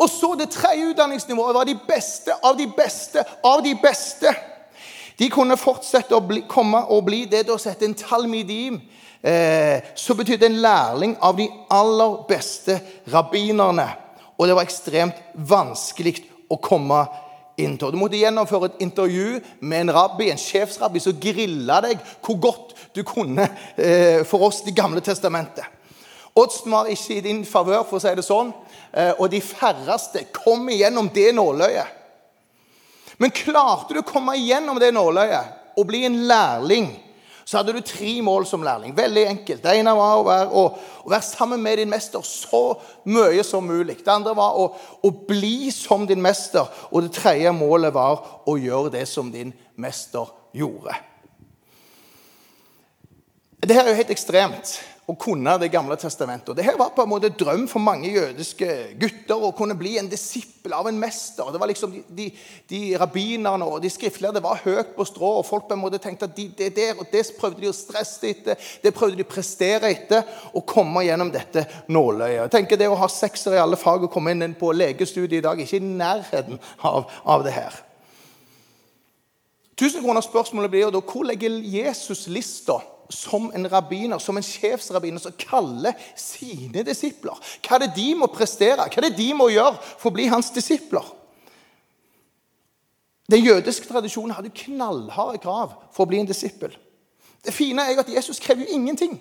Og 0.00 0.08
så 0.08 0.34
det 0.34 0.48
tredje 0.52 0.92
utdanningsnivået 0.94 1.54
var 1.54 1.68
de 1.68 1.76
beste 1.88 2.36
av 2.42 2.56
de 2.56 2.66
beste 2.76 3.24
av 3.44 3.60
de 3.64 3.74
beste. 3.82 4.32
De 5.20 5.28
kunne 5.28 5.58
fortsette 5.60 6.16
å 6.16 6.22
bli, 6.24 6.46
komme 6.48 6.80
og 6.88 7.04
bli 7.04 7.26
det 7.28 7.42
da 7.48 7.58
sette 7.60 7.84
en 7.84 7.96
talmidim. 7.96 8.78
Eh, 9.20 9.92
så 9.94 10.16
betydde 10.16 10.48
en 10.48 10.62
lærling 10.64 11.18
av 11.20 11.36
de 11.36 11.50
aller 11.76 12.14
beste 12.28 12.78
rabbinerne. 13.12 13.84
Og 14.40 14.48
det 14.48 14.56
var 14.56 14.64
ekstremt 14.64 15.18
vanskelig 15.36 16.14
å 16.48 16.56
komme 16.64 17.02
inn 17.60 17.74
til. 17.76 17.92
Du 17.92 18.00
måtte 18.00 18.16
gjennomføre 18.16 18.70
et 18.70 18.80
intervju 18.86 19.40
med 19.60 19.82
en 19.84 19.92
rabbi, 19.92 20.30
en 20.32 20.40
sjefsrabbi 20.40 21.02
som 21.04 21.18
grilla 21.20 21.82
deg 21.84 22.00
hvor 22.24 22.38
godt 22.40 22.72
du 22.96 23.02
kunne 23.06 23.44
eh, 23.76 24.24
for 24.26 24.48
oss 24.48 24.62
Det 24.64 24.72
gamle 24.74 25.04
testamentet. 25.04 25.68
Oddsen 26.40 26.72
var 26.72 26.88
ikke 26.88 27.18
i 27.18 27.24
din 27.24 27.44
favør, 27.44 27.84
for 27.84 27.98
å 27.98 28.02
si 28.02 28.12
det 28.16 28.24
sånn. 28.24 28.52
Eh, 28.96 29.12
og 29.18 29.28
de 29.32 29.42
færreste 29.44 30.24
kom 30.32 30.68
igjennom 30.72 31.10
det 31.12 31.28
nåløyet. 31.36 31.98
Men 33.20 33.34
klarte 33.36 33.92
du 33.92 34.00
å 34.00 34.08
komme 34.08 34.38
igjennom 34.38 34.78
det 34.80 34.94
nåløyet 34.96 35.76
og 35.76 35.84
bli 35.90 36.06
en 36.08 36.22
lærling 36.30 36.88
så 37.50 37.58
hadde 37.58 37.72
du 37.74 37.80
tre 37.82 38.12
mål 38.22 38.44
som 38.46 38.62
lærling. 38.62 38.92
Veldig 38.94 39.24
enkelt. 39.26 39.62
Det 39.64 39.72
ene 39.74 39.90
var 39.98 40.20
å 40.20 40.22
være, 40.22 40.50
å, 40.54 40.60
å 41.02 41.10
være 41.10 41.26
sammen 41.26 41.58
med 41.64 41.80
din 41.80 41.90
mester 41.90 42.22
så 42.22 42.76
mye 43.10 43.42
som 43.42 43.66
mulig. 43.66 43.96
Det 44.04 44.12
andre 44.12 44.36
var 44.38 44.54
å, 44.54 44.68
å, 45.02 45.10
bli 45.26 45.72
som 45.74 46.04
din 46.06 46.22
mester. 46.22 46.68
Og 46.94 47.08
det 47.08 47.16
tredje 47.16 47.50
målet 47.50 47.90
var 47.96 48.22
å 48.46 48.54
gjøre 48.54 48.92
det 48.94 49.02
som 49.10 49.32
din 49.34 49.50
mester 49.74 50.30
gjorde. 50.54 50.94
Det 53.66 53.74
her 53.74 53.82
er 53.82 53.96
jo 53.96 53.98
helt 54.04 54.14
ekstremt. 54.14 54.76
Å 55.10 55.16
kunne 55.18 55.56
Det 55.60 55.70
gamle 55.72 55.96
testamentet. 55.98 56.54
Det 56.56 56.64
her 56.64 56.78
var 56.78 56.92
på 56.94 57.02
en 57.02 57.10
måte 57.10 57.32
drøm 57.34 57.66
for 57.68 57.82
mange 57.82 58.10
jødiske 58.12 58.68
gutter 59.00 59.42
å 59.42 59.50
kunne 59.56 59.74
bli 59.78 59.96
en 59.98 60.08
disippel 60.10 60.72
av 60.76 60.86
en 60.88 60.98
mester. 61.00 61.50
Det 61.50 61.60
var 61.60 61.70
liksom 61.70 61.90
De, 61.90 62.02
de, 62.14 62.26
de 62.70 62.80
rabbinerne 63.00 63.66
og 63.66 63.80
de 63.82 63.90
skriftlærde 63.90 64.42
var 64.44 64.60
høyt 64.64 64.94
på 64.96 65.06
strå, 65.08 65.32
og 65.40 65.46
folk 65.48 65.66
på 65.68 65.74
en 65.74 65.82
måte 65.82 65.98
tenkte 66.02 66.28
at 66.28 66.36
de, 66.36 66.46
det 66.56 66.70
der, 66.76 66.94
og 67.00 67.10
det 67.10 67.24
prøvde 67.38 67.64
de 67.64 67.70
å 67.70 67.74
stresse 67.74 68.28
etter, 68.30 68.70
det 68.82 68.94
prøvde 68.94 69.18
de 69.18 69.26
å 69.26 69.30
prestere 69.30 69.90
etter, 69.90 70.22
og 70.54 70.66
komme 70.68 71.02
gjennom 71.06 71.32
dette 71.34 71.64
nåløyet. 71.90 72.44
Jeg 72.44 72.54
tenker 72.54 72.80
Det 72.80 72.88
å 72.88 72.98
ha 73.00 73.08
sekser 73.10 73.56
i 73.56 73.62
alle 73.62 73.78
fag 73.80 74.06
og 74.06 74.12
komme 74.12 74.32
inn 74.36 74.54
på 74.58 74.72
legestudiet 74.76 75.40
i 75.40 75.44
dag, 75.44 75.60
ikke 75.60 75.80
i 75.80 75.90
nærheten 75.90 76.60
av, 76.86 77.10
av 77.24 77.44
det 77.44 77.56
her. 77.56 77.82
Tusen 79.80 80.04
kroner 80.04 80.20
spørsmålet 80.24 80.70
blir 80.70 80.86
jo 80.86 80.94
da 80.94 81.00
hvor 81.00 81.24
legger 81.24 81.56
Jesus 81.64 82.26
lista 82.28 82.78
som 83.10 83.50
en 83.54 83.66
rabbiner, 83.72 84.18
som 84.18 84.36
en 84.36 84.46
sjefsrabbiner 84.46 85.22
som 85.22 85.36
kaller 85.38 85.96
sine 86.18 86.84
disipler? 86.86 87.38
Hva 87.60 87.76
er 87.76 87.86
det 87.86 87.94
de 87.96 88.10
må 88.18 88.30
prestere? 88.32 88.86
Hva 88.86 89.02
er 89.02 89.08
det 89.08 89.18
de 89.18 89.30
må 89.36 89.50
gjøre 89.52 89.78
for 89.92 90.10
å 90.10 90.16
bli 90.16 90.28
hans 90.32 90.52
disipler? 90.54 91.06
Den 93.30 93.44
jødiske 93.46 93.86
tradisjonen 93.86 94.34
hadde 94.34 94.54
knallharde 94.64 95.38
krav 95.42 95.76
for 95.94 96.04
å 96.04 96.10
bli 96.10 96.22
en 96.22 96.30
disippel. 96.30 96.72
Det 97.44 97.54
fine 97.54 97.84
er 97.86 98.00
at 98.02 98.10
Jesus 98.10 98.42
krever 98.42 98.66
jo 98.66 98.74
ingenting. 98.74 99.20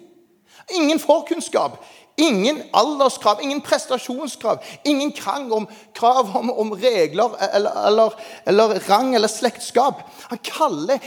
Ingen 0.76 1.00
forkunnskap, 1.00 1.78
Ingen 2.20 2.64
alderskrav, 2.74 3.40
ingen 3.42 3.62
prestasjonskrav, 3.62 4.64
ingen 4.84 5.12
krang 5.12 5.52
om 5.52 5.68
krav 5.96 6.36
om, 6.36 6.50
om 6.52 6.74
regler 6.76 7.32
eller, 7.54 7.88
eller, 7.88 8.14
eller, 8.46 8.80
rang 8.90 9.14
eller 9.16 9.32
slektskap. 9.32 10.02
Han 10.28 10.42
kaller 10.44 11.00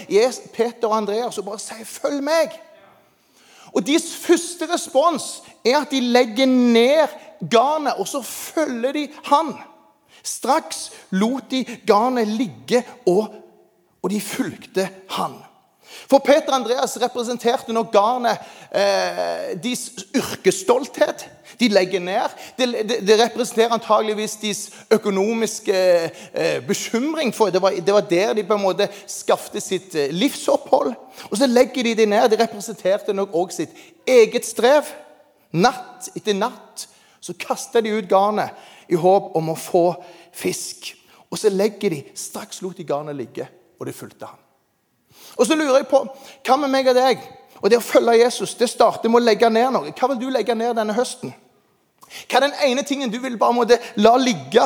Peter 0.55 0.89
og 0.89 0.97
Andreas 0.97 1.39
og 1.39 1.51
bare 1.51 1.61
sier 1.61 1.85
'følg 1.85 2.23
meg'. 2.25 2.57
Og 3.73 3.87
Deres 3.87 4.17
første 4.17 4.69
respons 4.69 5.43
er 5.65 5.79
at 5.81 5.91
de 5.91 6.01
legger 6.01 6.47
ned 6.47 7.09
garnet, 7.51 7.95
og 7.99 8.09
så 8.09 8.23
følger 8.23 8.93
de 8.93 9.09
han. 9.25 9.55
Straks 10.23 10.91
lot 11.11 11.51
de 11.51 11.65
garnet 11.87 12.29
ligge, 12.29 12.85
og, 13.07 13.35
og 14.03 14.11
de 14.11 14.21
fulgte 14.21 14.89
han. 15.11 15.41
For 16.11 16.19
Peter 16.19 16.53
Andreas 16.53 16.97
representerte 17.01 17.73
nok 17.73 17.93
garnet 17.93 18.41
eh, 18.71 19.53
deres 19.63 19.91
yrkesstolthet. 20.17 21.27
De 21.61 21.69
legger 21.69 22.01
ned. 22.01 22.37
Det, 22.59 22.69
de, 22.89 22.99
de 23.07 23.19
representerer 23.21 23.75
antageligvis 23.77 24.37
deres 24.43 24.63
økonomiske 24.91 25.75
eh, 25.75 26.59
bekymring. 26.67 27.35
for 27.35 27.51
det 27.51 27.63
var, 27.63 27.71
det 27.71 27.95
var, 27.95 28.01
der 28.01 28.33
de 28.33 28.45
på 28.45 28.55
en 28.55 28.67
måte 28.67 28.89
skapte 29.07 29.61
sitt 29.61 29.95
eh, 29.95 30.11
livsopphold. 30.11 30.95
Og 31.31 31.37
så 31.39 31.47
legger 31.47 31.83
de 31.83 31.95
det 31.95 32.09
ned. 32.09 32.29
Det 32.29 32.41
representerte 32.41 33.13
nok 33.13 33.35
også 33.35 33.63
sitt 33.63 33.77
eget 34.07 34.47
strev. 34.47 34.89
Natt 35.53 36.09
etter 36.17 36.35
natt 36.35 36.89
så 37.23 37.35
kaster 37.39 37.85
de 37.85 37.93
ut 37.95 38.09
garnet 38.11 38.51
i 38.91 38.99
håp 38.99 39.37
om 39.39 39.53
å 39.53 39.59
få 39.59 39.87
fisk. 40.35 40.95
Og 41.31 41.39
så 41.39 41.53
legger 41.53 41.95
de 41.95 42.03
Straks 42.19 42.63
lot 42.65 42.77
de 42.77 42.85
garnet 42.85 43.17
ligge, 43.17 43.47
og 43.79 43.87
de 43.87 43.95
fulgte 43.97 44.29
ham. 44.29 44.42
Og 45.39 45.47
så 45.47 45.57
lurer 45.57 45.81
jeg 45.81 45.89
på 45.91 46.03
hva 46.47 46.59
med 46.61 46.73
meg 46.73 46.91
og 46.93 46.99
deg? 46.99 47.23
Og 47.63 47.71
det 47.71 47.79
å 47.79 47.85
følge 47.85 48.19
Jesus 48.21 48.57
det 48.59 48.71
starter 48.71 49.11
med 49.11 49.23
å 49.23 49.25
legge 49.25 49.51
ned 49.51 49.71
noe. 49.75 49.93
Hva 49.95 50.11
vil 50.13 50.21
du 50.21 50.31
legge 50.35 50.57
ned 50.59 50.75
denne 50.77 50.97
høsten? 50.97 51.33
Hva 52.29 52.41
er 52.41 52.49
den 52.49 52.59
ene 52.69 52.85
tingen 52.87 53.13
du 53.13 53.21
vil 53.23 53.39
bare 53.41 53.57
måtte 53.57 53.79
la 54.03 54.17
ligge? 54.21 54.65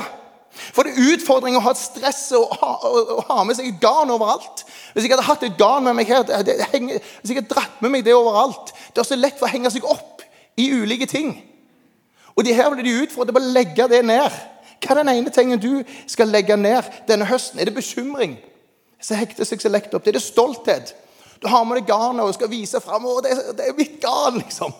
For 0.72 0.86
det 0.86 0.94
er 0.94 1.12
utfordring 1.12 1.58
å 1.58 1.62
ha 1.66 1.72
et 1.74 1.80
stress 1.80 2.30
og 2.36 2.54
ha, 2.60 2.70
og, 2.88 3.10
og 3.18 3.26
ha 3.28 3.42
med 3.44 3.58
seg 3.58 3.68
et 3.68 3.80
garn 3.82 4.10
overalt. 4.14 4.64
Hvis 4.94 5.04
jeg 5.04 5.12
hadde 5.12 5.26
hatt 5.26 5.44
et 5.44 5.58
garn 5.58 5.84
med 5.84 5.98
meg 5.98 6.08
her, 6.08 6.24
det, 6.24 6.40
det 6.48 6.70
henger, 6.72 7.02
hvis 7.20 7.32
jeg 7.32 7.42
hadde 7.42 7.52
dratt 7.52 7.82
med 7.84 7.92
meg 7.92 8.06
det 8.06 8.14
overalt 8.16 8.72
Det 8.94 9.02
er 9.02 9.08
så 9.10 9.18
lett 9.18 9.36
for 9.36 9.48
å 9.48 9.52
henge 9.52 9.72
seg 9.74 9.84
opp 9.84 10.24
i 10.56 10.70
ulike 10.72 11.08
ting. 11.10 11.34
Og 12.36 12.44
de 12.44 12.54
her 12.56 12.72
blir 12.72 12.86
de 12.86 12.98
utfordret 13.04 13.36
på 13.36 13.42
å 13.42 13.52
legge 13.52 13.88
det 13.92 14.00
ned. 14.08 14.32
Hva 14.80 14.94
er 14.94 15.02
den 15.02 15.12
ene 15.12 15.32
tingen 15.32 15.60
du 15.60 15.84
skal 16.08 16.32
legge 16.32 16.56
ned 16.56 16.88
denne 17.08 17.28
høsten? 17.28 17.60
Er 17.60 17.68
det 17.68 17.76
bekymring? 17.76 18.38
Som 19.00 19.18
hekter 19.20 19.48
seg 19.48 19.62
så 19.62 19.72
lett 19.72 19.92
opp. 19.94 20.04
Det 20.04 20.14
er 20.14 20.18
det 20.18 20.24
stolthet. 20.24 20.94
Du 21.42 21.48
har 21.52 21.64
med 21.68 21.80
deg 21.80 21.88
garnet 21.90 22.24
og 22.24 22.34
skal 22.36 22.50
vise 22.50 22.80
fram. 22.80 23.08
Det, 23.24 23.34
det 23.58 23.66
er 23.68 23.76
mitt 23.76 23.98
garn, 24.02 24.38
liksom. 24.40 24.72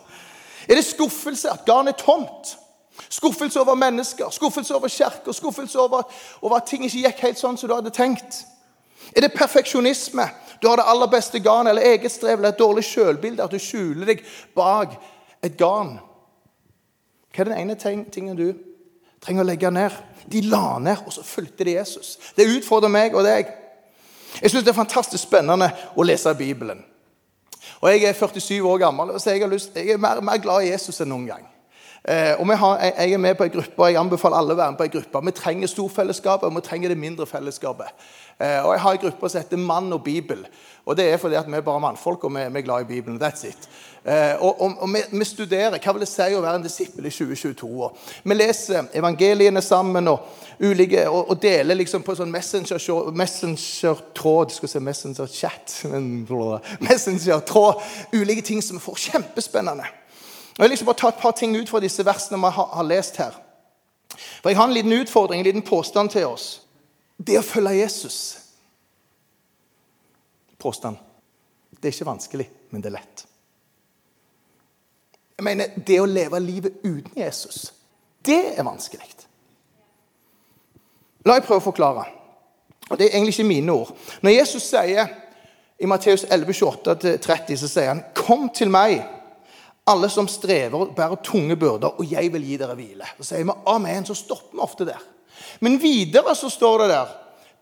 Er 0.67 0.79
det 0.79 0.87
skuffelse? 0.87 1.51
At 1.53 1.67
garnet 1.69 1.95
er 1.95 2.05
tomt? 2.05 2.57
Skuffelse 3.09 3.61
over 3.61 3.75
mennesker, 3.75 4.31
skuffelse 4.31 4.75
over 4.75 4.89
kirker, 4.89 5.33
skuffelse 5.33 5.79
over, 5.79 6.03
over, 6.41 6.57
at 6.57 6.67
ting 6.67 6.85
ikke 6.85 7.03
gikk 7.05 7.21
helt 7.27 7.39
sånn 7.39 7.59
som 7.61 7.69
du 7.69 7.75
hadde 7.77 7.93
tenkt? 7.95 8.41
Er 9.13 9.23
det 9.23 9.35
perfeksjonisme? 9.37 10.25
Du 10.63 10.69
har 10.71 10.81
det 10.81 10.89
aller 10.89 11.11
beste 11.13 11.39
garnet, 11.45 11.75
eller 11.75 11.93
eget 11.93 12.13
strev, 12.13 12.39
eller 12.39 12.55
et 12.55 12.59
dårlig 12.59 12.87
sjølbilde, 12.89 13.45
at 13.45 13.53
du 13.53 13.61
skjuler 13.61 14.09
deg 14.09 14.25
bak 14.57 14.97
et 15.45 15.59
garn? 15.61 15.99
Hva 17.37 17.45
er 17.45 17.51
den 17.53 17.61
ene 17.61 17.77
tingen 17.77 18.39
du 18.39 18.49
trenger 19.21 19.45
å 19.45 19.51
legge 19.51 19.71
ned? 19.71 20.01
De 20.27 20.41
la 20.49 20.79
ned, 20.83 21.05
og 21.05 21.13
så 21.13 21.23
fulgte 21.23 21.69
de 21.69 21.77
Jesus. 21.77 22.17
Det 22.35 22.49
utfordrer 22.57 22.91
meg 22.91 23.15
og 23.15 23.29
deg. 23.29 23.53
Jeg 24.41 24.51
syns 24.51 24.65
det 24.65 24.73
er 24.73 24.79
fantastisk 24.79 25.23
spennende 25.25 25.71
å 25.97 26.05
lese 26.07 26.35
Bibelen. 26.35 26.85
Og 27.81 27.91
Jeg 27.91 28.05
er 28.09 28.13
47 28.17 28.63
år 28.65 28.79
gammel, 28.79 29.21
så 29.21 29.31
jeg, 29.31 29.49
lyst, 29.49 29.77
jeg 29.77 29.91
er 29.91 30.01
mer, 30.01 30.21
mer, 30.21 30.39
glad 30.39 30.65
i 30.65 30.71
Jesus 30.71 31.01
enn 31.01 31.11
noen 31.13 31.27
gang. 31.29 31.45
Eh, 32.09 32.41
og 32.41 32.59
har, 32.59 32.79
jeg, 32.79 33.13
er 33.13 33.19
med 33.19 33.35
på 33.35 33.45
en 33.45 33.51
gruppe, 33.51 33.83
og 33.83 33.89
jeg 33.91 33.99
anbefaler 33.99 34.39
alle 34.39 34.55
å 34.55 34.59
være 34.61 34.71
med 34.71 34.79
på 34.79 34.85
en 34.87 34.93
gruppe. 34.93 35.23
Vi 35.27 35.33
trenger 35.35 35.71
storfellesskapet, 35.73 36.47
og 36.47 36.55
vi 36.55 36.63
trenger 36.63 36.93
det 36.95 36.99
mindre 37.03 37.27
fellesskapet. 37.27 37.91
Eh, 38.39 38.61
og 38.63 38.75
Jeg 38.75 38.81
har 38.81 38.93
en 38.93 39.03
gruppe 39.03 39.29
som 39.29 39.43
heter 39.43 39.57
Mann 39.59 39.93
og 39.93 40.05
Bibel. 40.05 40.47
Og 40.87 40.97
Det 40.97 41.09
er 41.11 41.19
fordi 41.19 41.35
at 41.35 41.51
vi 41.51 41.57
er 41.59 41.67
bare 41.67 41.81
mannfolk, 41.81 42.25
og 42.25 42.35
vi, 42.35 42.41
er 42.41 42.61
glad 42.63 42.81
i 42.81 42.85
Bibelen. 42.85 43.19
That's 43.23 43.49
it. 43.49 43.69
Eh, 44.05 44.37
og, 44.39 44.61
og, 44.61 44.77
og 44.79 44.95
vi, 44.95 45.03
vi, 45.19 45.25
studerer 45.25 45.81
hva 45.83 45.93
vil 45.97 46.05
det 46.05 46.09
si 46.13 46.23
å 46.31 46.45
være 46.45 46.61
en 46.61 46.69
disippel 46.69 47.11
i 47.11 47.11
2022. 47.11 47.67
Og 47.75 47.99
vi 48.23 48.39
leser 48.39 48.87
evangeliene 48.95 49.63
sammen 49.63 50.07
og, 50.07 50.31
ulike, 50.63 51.09
og, 51.11 51.33
og 51.35 51.43
deler 51.43 51.75
liksom 51.75 52.07
på 52.07 52.15
sånn 52.15 52.31
messenger-tråd 52.31 53.11
messenger 53.19 54.55
Skal 54.55 54.71
si 54.71 54.87
messenger-chat 54.93 55.79
Messenger-tråd. 56.87 57.87
Ulike 58.15 58.47
ting 58.47 58.63
som 58.63 58.79
vi 58.79 58.87
får 58.87 59.09
kjempespennende. 59.11 59.91
Jeg 60.57 60.63
vil 60.63 60.71
liksom 60.71 60.87
bare 60.87 60.97
ta 60.97 61.09
et 61.09 61.21
par 61.21 61.33
ting 61.37 61.57
ut 61.57 61.69
fra 61.69 61.81
disse 61.81 62.05
versene 62.05 62.41
vi 62.41 62.51
har 62.57 62.83
lest 62.89 63.17
her. 63.17 63.35
For 64.43 64.49
Jeg 64.49 64.57
har 64.57 64.65
en 64.65 64.75
liten 64.75 64.93
utfordring, 64.93 65.41
en 65.41 65.45
liten 65.45 65.63
påstand 65.63 66.11
til 66.11 66.27
oss. 66.27 66.63
Det 67.19 67.39
å 67.39 67.45
følge 67.45 67.79
Jesus 67.81 68.39
Påstand. 70.59 70.97
Det 71.71 71.85
er 71.85 71.93
ikke 71.93 72.07
vanskelig, 72.09 72.47
men 72.71 72.83
det 72.83 72.89
er 72.89 72.95
lett. 72.97 73.27
Jeg 75.37 75.45
mener, 75.45 75.67
Det 75.87 76.01
å 76.01 76.07
leve 76.09 76.41
livet 76.41 76.81
uten 76.83 77.13
Jesus, 77.17 77.73
det 78.25 78.59
er 78.59 78.65
vanskelig. 78.65 79.05
La 81.27 81.37
meg 81.37 81.45
prøve 81.45 81.61
å 81.61 81.67
forklare. 81.69 82.07
Og 82.91 82.99
Det 82.99 83.07
er 83.07 83.17
egentlig 83.17 83.35
ikke 83.35 83.49
mine 83.49 83.73
ord. 83.73 83.93
Når 84.23 84.31
Jesus 84.31 84.63
sier 84.63 85.07
i 85.79 85.87
Matteus 85.87 86.25
11, 86.25 86.53
28-30, 86.53 87.57
så 87.57 87.69
sier 87.69 87.89
han, 87.89 88.05
'Kom 88.15 88.49
til 88.49 88.71
meg, 88.71 89.05
alle 89.87 90.09
som 90.11 90.29
strever 90.29 90.91
bærer 90.97 91.23
tunge 91.25 91.57
byrder, 91.57 91.99
og 91.99 92.11
jeg 92.11 92.33
vil 92.33 92.45
gi 92.45 92.57
dere 92.57 92.75
hvile.' 92.75 93.13
Så 93.19 93.31
sier 93.31 93.45
vi 93.45 93.59
amen, 93.67 94.07
så 94.07 94.15
stopper 94.15 94.57
vi 94.57 94.65
ofte 94.65 94.87
der. 94.87 95.03
Men 95.61 95.83
videre 95.83 96.35
så 96.35 96.51
står 96.51 96.79
det 96.79 96.89
der, 96.89 97.07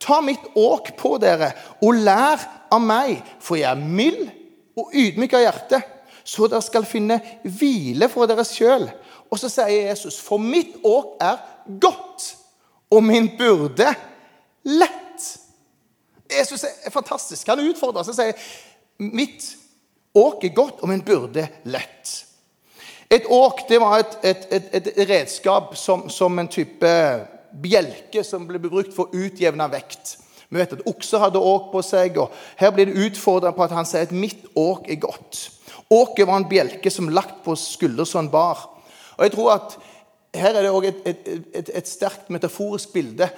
'Ta 0.00 0.20
mitt 0.20 0.44
åk 0.56 0.96
på 0.96 1.18
dere, 1.18 1.52
og 1.82 1.94
lær 1.94 2.40
av 2.72 2.80
meg, 2.80 3.22
for 3.40 3.56
jeg 3.56 3.70
er 3.70 3.74
mild 3.88 4.30
og 4.76 4.90
ydmyk 4.94 5.32
av 5.32 5.40
hjerte.' 5.40 5.82
så 6.24 6.48
dere 6.48 6.64
skal 6.64 6.86
finne 6.88 7.18
hvile 7.44 8.08
for 8.08 8.26
dere 8.26 8.44
sjøl. 8.48 8.88
Og 9.30 9.38
så 9.38 9.50
sier 9.52 9.90
Jesus, 9.90 10.16
for 10.20 10.40
mitt 10.40 10.78
åk 10.84 11.18
er 11.20 11.36
godt, 11.80 12.36
og 12.90 13.04
min 13.04 13.28
byrde 13.38 13.90
lett. 14.64 15.26
Jesus 16.38 16.64
er 16.64 16.90
fantastisk. 16.90 17.48
Han 17.48 17.60
utfordrer 17.60 18.00
oss 18.00 18.12
og 18.12 18.16
sier 18.16 18.32
mitt 18.98 19.44
åk 20.14 20.44
er 20.44 20.54
godt, 20.54 20.82
og 20.82 20.92
en 20.92 21.04
burde 21.04 21.48
lett. 21.64 22.12
Et 23.10 23.26
åk 23.30 23.66
det 23.68 23.78
var 23.82 24.00
et, 24.00 24.18
et, 24.24 24.46
et, 24.50 24.68
et 24.74 25.08
redskap 25.10 25.74
som, 25.78 26.08
som, 26.10 26.38
en 26.38 26.50
type 26.50 26.92
bjelke 27.62 28.24
som 28.26 28.46
ble 28.48 28.58
brukt 28.62 28.94
for 28.94 29.06
å 29.10 29.24
utjevne 29.26 29.68
vekt. 29.70 30.16
Vi 30.48 30.58
vet 30.60 30.74
at 30.76 30.86
okser 30.88 31.22
hadde 31.22 31.42
åk 31.42 31.70
på 31.72 31.82
seg, 31.84 32.18
og 32.20 32.32
her 32.58 32.72
blir 32.74 32.90
det 32.90 33.08
utfordra 33.08 33.52
på 33.54 33.64
at 33.66 33.74
han 33.74 33.86
sier 33.88 34.06
at 34.06 34.14
mitt 34.14 34.46
åk 34.58 34.88
er 34.90 35.00
godt. 35.02 35.48
Åket 35.92 36.26
var 36.26 36.40
en 36.40 36.48
bjelke 36.48 36.90
som 36.90 37.10
lagt 37.12 37.42
på 37.44 37.56
skulder 37.58 38.08
som 38.08 38.24
en 38.24 38.32
bar. 38.32 38.64
Og 39.18 39.26
jeg 39.26 39.36
tror 39.36 39.56
at 39.58 39.76
Her 40.34 40.56
er 40.58 40.64
det 40.66 40.70
òg 40.74 40.88
et, 40.88 40.96
et, 41.06 41.28
et, 41.54 41.68
et, 41.78 41.86
sterkt 41.86 42.26
metaforisk 42.34 42.90
bilde 42.90 43.28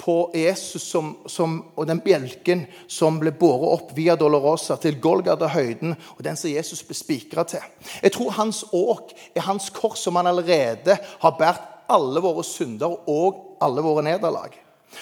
på 0.00 0.30
Jesus 0.34 0.82
som, 0.88 1.12
som, 1.28 1.58
og 1.76 1.86
den 1.88 2.00
bjelken 2.00 2.64
som 2.88 3.18
ble 3.20 3.32
båret 3.36 3.74
opp 3.74 3.92
via 3.96 4.16
Dolorosa 4.16 4.78
til 4.80 4.96
Golgata-høyden, 5.02 5.92
og 6.16 6.22
den 6.24 6.38
som 6.40 6.52
Jesus 6.52 6.80
ble 6.86 6.96
spikra 6.96 7.44
til. 7.48 7.64
Jeg 8.00 8.14
tror 8.16 8.32
hans 8.38 8.62
åk 8.72 9.12
er 9.34 9.44
hans 9.44 9.68
kors, 9.76 10.00
som 10.00 10.16
han 10.16 10.30
allerede 10.30 10.96
har 10.96 11.36
båret 11.36 11.66
alle 11.90 12.22
våre 12.22 12.44
synder 12.46 12.94
og 13.10 13.58
alle 13.60 13.84
våre 13.84 14.04
nederlag. 14.06 14.54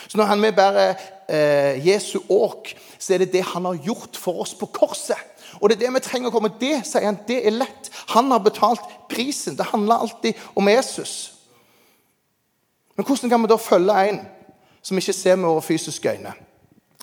Så 0.09 0.19
når 0.19 0.29
han 0.33 0.43
vil 0.43 0.55
bærer 0.57 0.95
eh, 1.29 1.87
Jesu 1.87 2.19
åk, 2.29 2.73
så 2.99 3.15
er 3.15 3.23
det 3.23 3.33
det 3.33 3.45
han 3.53 3.69
har 3.69 3.81
gjort 3.85 4.17
for 4.21 4.43
oss 4.43 4.55
på 4.57 4.69
korset. 4.73 5.21
Og 5.61 5.69
det 5.69 5.79
er 5.79 5.87
det 5.87 5.95
vi 5.95 6.05
trenger 6.05 6.31
å 6.31 6.35
komme 6.35 6.51
Det 6.61 6.83
sier 6.87 7.07
han, 7.09 7.21
det 7.29 7.41
er 7.47 7.57
lett. 7.57 7.89
Han 8.13 8.33
har 8.33 8.43
betalt 8.45 8.85
prisen. 9.09 9.57
Det 9.57 9.71
handler 9.71 10.05
alltid 10.05 10.37
om 10.59 10.69
Jesus. 10.69 11.15
Men 12.97 13.07
hvordan 13.07 13.31
kan 13.31 13.43
vi 13.43 13.51
da 13.53 13.61
følge 13.63 14.03
en 14.09 14.21
som 14.83 14.99
ikke 14.99 15.13
ser 15.13 15.37
med 15.37 15.49
våre 15.49 15.63
fysiske 15.63 16.11
øyne? 16.11 16.33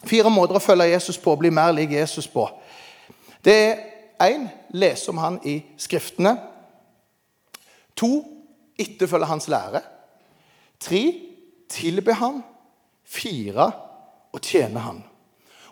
Fire 0.06 0.30
måter 0.30 0.58
å 0.58 0.64
følge 0.64 0.92
Jesus 0.92 1.18
på 1.18 1.34
og 1.34 1.42
bli 1.42 1.50
mer 1.50 1.74
lik 1.74 1.92
Jesus 1.92 2.28
på. 2.28 2.46
Det 3.46 3.56
er 3.56 3.78
én 4.22 4.48
lese 4.74 5.10
om 5.10 5.18
han 5.18 5.40
i 5.44 5.60
Skriftene. 5.78 6.36
To 7.96 8.12
etterfølge 8.80 9.26
hans 9.26 9.48
lære. 9.48 9.82
Tre 10.80 11.04
tilbe 11.70 12.14
han. 12.14 12.44
Fire 13.06 13.72
å 14.34 14.42
tjene 14.42 14.80
han. 14.80 15.04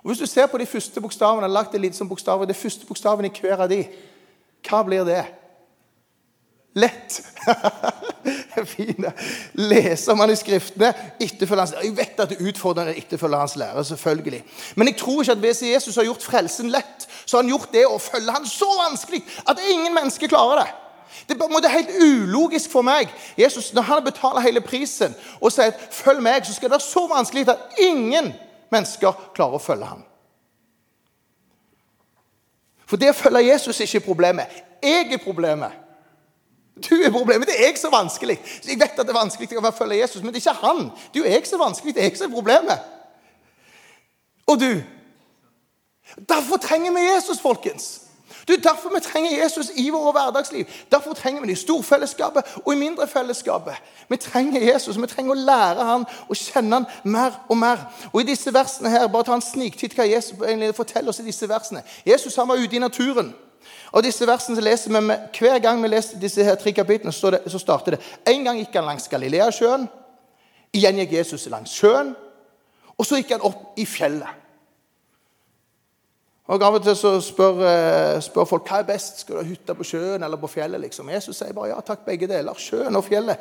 Og 0.04 0.12
Hvis 0.12 0.20
du 0.20 0.26
ser 0.26 0.48
på 0.48 0.58
de 0.58 0.66
første 0.66 1.02
bokstavene, 1.02 1.48
lagt 1.48 1.72
det 1.72 1.82
litt 1.82 1.96
som 1.96 2.10
bokstaver, 2.10 2.46
det 2.46 2.56
første 2.56 2.86
bokstaven 2.86 3.26
i 3.26 3.32
hver 3.32 3.64
av 3.64 3.70
de, 3.72 3.86
hva 4.68 4.84
blir 4.84 5.06
det? 5.08 5.24
Lett. 6.76 7.22
Fine. 8.66 9.14
Leser 9.54 10.16
manuskriptene, 10.16 10.94
etterfølger 11.22 11.66
hans 11.66 11.74
Jeg 11.84 11.98
vet 11.98 12.20
at 12.20 12.30
det 12.30 12.42
utfordrer 12.42 12.94
etterfølger 12.96 13.40
hans 13.40 13.56
lære, 13.56 13.86
selvfølgelig. 13.86 14.44
Men 14.76 14.88
jeg 14.88 14.98
tror 14.98 15.22
ikke 15.22 15.32
at 15.32 15.44
hvis 15.44 15.62
Jesus 15.62 15.96
har 15.96 16.04
gjort 16.04 16.24
frelsen 16.24 16.72
lett, 16.72 17.08
så 17.26 17.38
har 17.38 17.44
han 17.44 17.52
gjort 17.52 17.74
det 17.74 17.86
å 17.88 18.00
følge 18.02 18.32
han 18.32 18.48
så 18.48 18.70
vanskelig 18.80 19.24
at 19.48 19.62
ingen 19.72 19.94
mennesker 19.94 20.32
klarer 20.32 20.64
det. 20.64 20.72
Det 21.30 21.38
er 21.40 21.70
helt 21.70 21.94
ulogisk 22.04 22.72
for 22.72 22.82
meg. 22.82 23.10
Jesus, 23.38 23.74
Når 23.74 23.82
han 23.82 24.04
betaler 24.04 24.42
hele 24.42 24.62
prisen 24.62 25.16
og 25.42 25.52
sier 25.52 25.72
at 25.72 25.80
'følg 25.92 26.22
meg', 26.22 26.46
så 26.46 26.54
skal 26.54 26.70
det 26.70 26.72
være 26.72 26.80
så 26.80 27.08
vanskelig 27.08 27.50
at 27.50 27.60
ingen 27.80 28.34
mennesker 28.72 29.12
klarer 29.36 29.54
å 29.54 29.58
følge 29.58 29.86
ham. 29.86 30.04
For 32.86 32.98
det 32.98 33.10
å 33.10 33.14
følge 33.14 33.52
Jesus 33.52 33.80
er 33.80 33.84
ikke 33.84 34.06
problemet. 34.06 34.48
Jeg 34.84 35.14
er 35.14 35.18
problemet. 35.18 35.72
Du 36.76 36.96
er 36.96 37.12
problemet. 37.12 37.48
Det 37.48 37.56
er 37.60 37.68
jeg 37.68 37.78
som 37.78 37.94
er 37.94 37.98
vanskelig. 37.98 38.40
Jeg 38.68 38.80
vet 38.80 38.98
at 38.98 39.06
det 39.06 39.14
er 39.14 39.20
vanskelig 39.20 39.58
å 39.58 39.72
følge 39.72 40.00
Jesus, 40.00 40.24
men 40.24 40.34
det 40.34 40.42
er 40.42 40.52
ikke 40.52 40.66
han. 40.66 40.88
Det 41.14 41.22
er 41.22 41.26
jo 41.26 41.34
jeg 41.36 41.48
som 41.48 41.60
er 41.60 41.66
vanskelig. 41.66 41.94
Det 41.96 42.02
er 42.02 42.10
jeg 42.10 42.18
som 42.18 42.32
er 42.32 42.36
problemet. 42.36 42.80
Og 44.48 44.60
du. 44.60 44.72
Derfor 46.30 46.58
trenger 46.58 46.94
vi 46.94 47.06
Jesus, 47.14 47.42
folkens. 47.42 48.04
Det 48.48 48.58
er 48.58 48.70
derfor 48.70 48.90
vi 48.90 49.00
trenger 49.00 49.44
Jesus 49.44 49.72
i 49.76 49.90
vårt 49.90 50.14
hverdagsliv. 50.14 50.66
Derfor 50.92 51.14
trenger 51.14 51.42
vi 51.42 51.48
det 51.48 51.54
i 51.54 51.62
storfellesskapet 51.62 52.44
og 52.66 52.74
i 52.74 52.78
mindrefellesskapet. 52.78 53.74
Vi 54.10 54.18
trenger 54.18 54.74
Jesus, 54.74 55.02
vi 55.02 55.08
trenger 55.08 55.32
å 55.32 55.46
lære 55.46 55.86
han 55.88 56.06
og 56.28 56.36
kjenne 56.36 56.76
han 56.76 56.86
mer 57.04 57.40
og 57.50 57.58
mer. 57.58 57.86
Og 58.12 58.22
i 58.22 58.28
disse 58.28 58.54
versene 58.54 58.90
her, 58.90 59.08
Bare 59.08 59.24
ta 59.24 59.38
en 59.38 59.42
sniktitt 59.42 59.96
hva 59.96 60.10
Jesus 60.10 60.36
forteller 60.76 61.10
oss 61.10 61.20
i 61.20 61.30
disse 61.30 61.50
versene. 61.50 61.84
Jesus 62.06 62.36
han 62.36 62.48
var 62.48 62.60
ute 62.60 62.76
i 62.76 62.84
naturen. 62.84 63.34
Og 63.94 64.02
disse 64.02 64.26
versene 64.26 64.62
leser 64.62 64.94
vi 64.94 65.18
Hver 65.38 65.60
gang 65.62 65.82
vi 65.84 65.92
leser 65.92 66.22
disse 66.22 66.44
her 66.44 66.56
tre 66.58 66.74
kapitlene, 66.74 67.14
så, 67.14 67.32
det, 67.36 67.44
så 67.48 67.62
starter 67.62 67.96
det. 67.96 68.02
En 68.28 68.46
gang 68.46 68.58
gikk 68.58 68.76
han 68.80 68.90
langs 68.90 69.08
Galileasjøen. 69.08 69.86
Igjen 70.74 71.02
gikk 71.04 71.20
Jesus 71.20 71.46
langs 71.54 71.74
sjøen. 71.78 72.16
Og 72.98 73.06
så 73.06 73.20
gikk 73.20 73.36
han 73.36 73.46
opp 73.46 73.78
i 73.78 73.86
fjellet. 73.86 74.42
Og 76.52 76.64
Av 76.66 76.76
og 76.76 76.84
til 76.84 76.96
så 77.00 77.14
spør, 77.24 77.62
eh, 77.70 78.18
spør, 78.22 78.46
folk 78.46 78.68
hva 78.68 78.82
er 78.82 78.90
best. 78.90 79.22
Skal 79.22 79.38
du 79.38 79.42
ha 79.42 79.48
hytte 79.48 79.76
på 79.78 79.86
sjøen 79.88 80.24
eller 80.24 80.38
på 80.38 80.50
fjellet. 80.52 80.82
liksom. 80.82 81.10
Jesus 81.10 81.38
sier 81.38 81.54
bare 81.54 81.70
ja 81.72 81.80
takk, 81.80 82.04
begge 82.06 82.28
deler. 82.28 82.54
Sjøen 82.54 82.96
og 82.96 83.06
fjellet. 83.06 83.40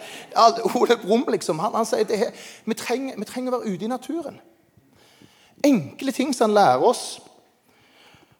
Ole 0.76 0.97
Brumm 1.02 1.25
liksom, 1.28 1.59
han, 1.59 1.75
han 1.75 1.88
sier 1.88 2.04
det 2.04 2.30
vi 2.64 2.75
trenger, 2.75 3.16
vi 3.18 3.25
trenger 3.25 3.52
å 3.52 3.59
være 3.59 3.75
ute 3.75 3.85
i 3.85 3.90
naturen. 3.90 4.38
Enkle 5.64 6.12
ting 6.12 6.35
som 6.35 6.50
han 6.50 6.54
lærer 6.61 6.85
oss. 6.87 7.21